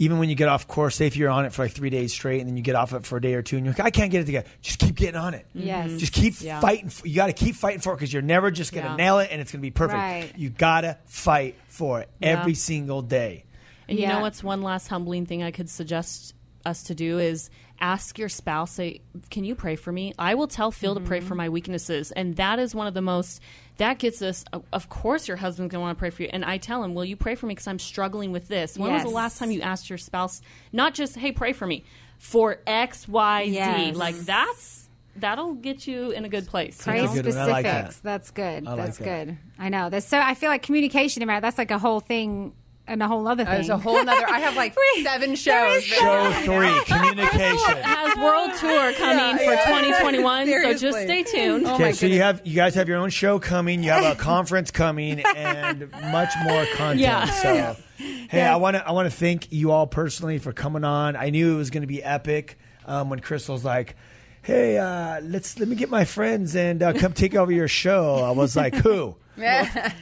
[0.00, 2.10] even when you get off course, say if you're on it for like three days
[2.10, 3.84] straight and then you get off it for a day or two and you're like,
[3.84, 5.46] I can't get it together, just keep getting on it.
[5.54, 5.66] Mm-hmm.
[5.66, 5.92] Yes.
[5.98, 6.58] Just keep Yeah.
[6.58, 6.86] fighting.
[6.86, 8.96] f- You got to keep fighting for it because you're never just going to Yeah.
[8.96, 9.98] nail it and it's going to be perfect.
[9.98, 10.32] Right.
[10.38, 12.28] You got to fight for it Yeah.
[12.40, 13.44] every single day.
[13.90, 14.14] And you Yeah.
[14.14, 16.34] know what's one last humbling thing I could suggest
[16.64, 20.14] us to do is ask your spouse, say, Can you pray for me?
[20.18, 21.36] I will tell Phil to pray for mm-hmm.
[21.36, 22.10] my weaknesses.
[22.10, 23.40] And that is one of the most,
[23.80, 26.28] that gets us, of course, your husband's going to want to pray for you.
[26.32, 27.52] And I tell him, Will you pray for me?
[27.52, 28.78] Because I'm struggling with this.
[28.78, 31.84] When was the last time you asked your spouse, not just, Hey, pray for me,
[32.18, 33.52] for X, Y, Z?
[33.54, 33.96] Yes.
[33.96, 36.78] Like that's, that'll get you in a good place.
[36.78, 37.06] you Pray know?
[37.08, 37.26] That's good.
[37.26, 37.50] I specifics.
[37.52, 37.96] like that.
[38.02, 38.66] That's good.
[38.66, 39.26] I like that's that.
[39.26, 39.38] good.
[39.58, 39.90] I know.
[39.90, 42.52] There's so I feel like communication about that's like a whole thing
[42.90, 43.54] and a whole other thing.
[43.54, 44.28] There's a whole nother.
[44.28, 45.84] I have like Wait, seven shows.
[45.84, 47.76] Show three communication.
[47.82, 51.66] has world tour coming for 2021, so just stay tuned.
[51.66, 53.82] Oh Okay, my so you have you guys have your own show coming.
[53.82, 57.00] You have a conference coming, and much more content.
[57.00, 57.24] Yeah.
[57.26, 61.16] So, hey, I want to I want to thank you all personally for coming on.
[61.16, 63.94] I knew it was going to be epic um, when Crystal's like,
[64.42, 68.16] "Hey, uh, let's let me get my friends and uh, come take over your show."
[68.16, 69.14] I was like, "Who?"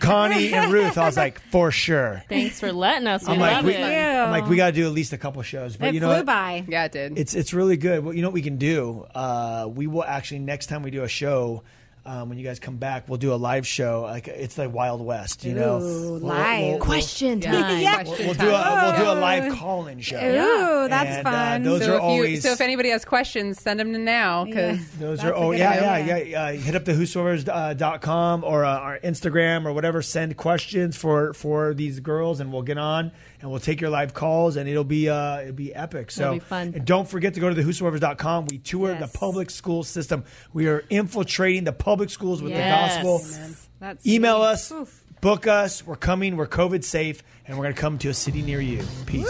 [0.01, 0.99] Connie and Ruth.
[0.99, 3.27] I was like, "For sure." Thanks for letting us.
[3.27, 3.83] We I'm like, love we, it.
[3.83, 5.77] I'm like, we got to do at least a couple shows.
[5.77, 6.27] But it you know flew what?
[6.27, 6.65] by.
[6.69, 7.19] Yeah, it did.
[7.19, 8.05] It's it's really good.
[8.05, 9.07] Well, you know what we can do?
[9.15, 11.63] Uh, we will actually next time we do a show.
[12.09, 14.01] Um, when you guys come back, we'll do a live show.
[14.03, 15.79] Like it's like Wild West, you know.
[15.79, 16.61] Ooh, We'll- live.
[16.61, 17.53] we'll- we'll- Question Yeah.
[17.53, 17.81] time.
[17.83, 18.03] Yeah.
[18.05, 20.17] Question We'll, do a we'll do a live call-in show.
[20.17, 21.63] Ooh, that's And, uh, fun.
[21.65, 24.45] those so are if always you, so if anybody has questions, send them to now
[24.47, 26.17] because those That's are oh good yeah, yeah yeah
[26.49, 30.97] yeah hit up the whosoevers.com dot com or uh, our Instagram or whatever send questions
[30.97, 34.69] for for these girls and we'll get on and we'll take your live calls and
[34.69, 36.73] it'll be uh it'll be epic so It'll be fun.
[36.75, 39.13] and don't forget to go to the whosoevers.com we tour Yes.
[39.13, 42.97] the public school system we are infiltrating the public schools with Yes.
[42.97, 44.47] the gospel That's email sweet.
[44.47, 45.05] us Oof.
[45.21, 48.43] book us we're coming we're covid safe and we're going to come to a city
[48.43, 49.27] near you peace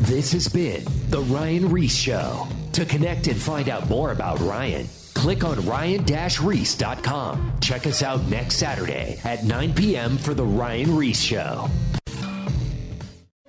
[0.00, 2.46] This has been The Ryan Ries Show.
[2.72, 7.52] To connect and find out more about Ryan, click on ryan-reese.com.
[7.62, 10.18] Check us out next Saturday at 9 p.m.
[10.18, 11.70] for The Ryan Reese Show.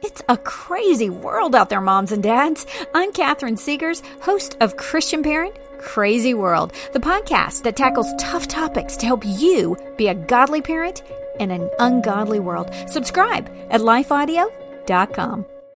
[0.01, 2.66] It's a crazy world out there, moms and dads.
[2.95, 8.95] I'm Catherine Segars, host of Christian Parent Crazy World, the podcast that tackles tough topics
[8.97, 11.03] to help you be a godly parent
[11.41, 12.74] in an ungodly world.
[12.88, 15.45] Subscribe at lifeaudio.com.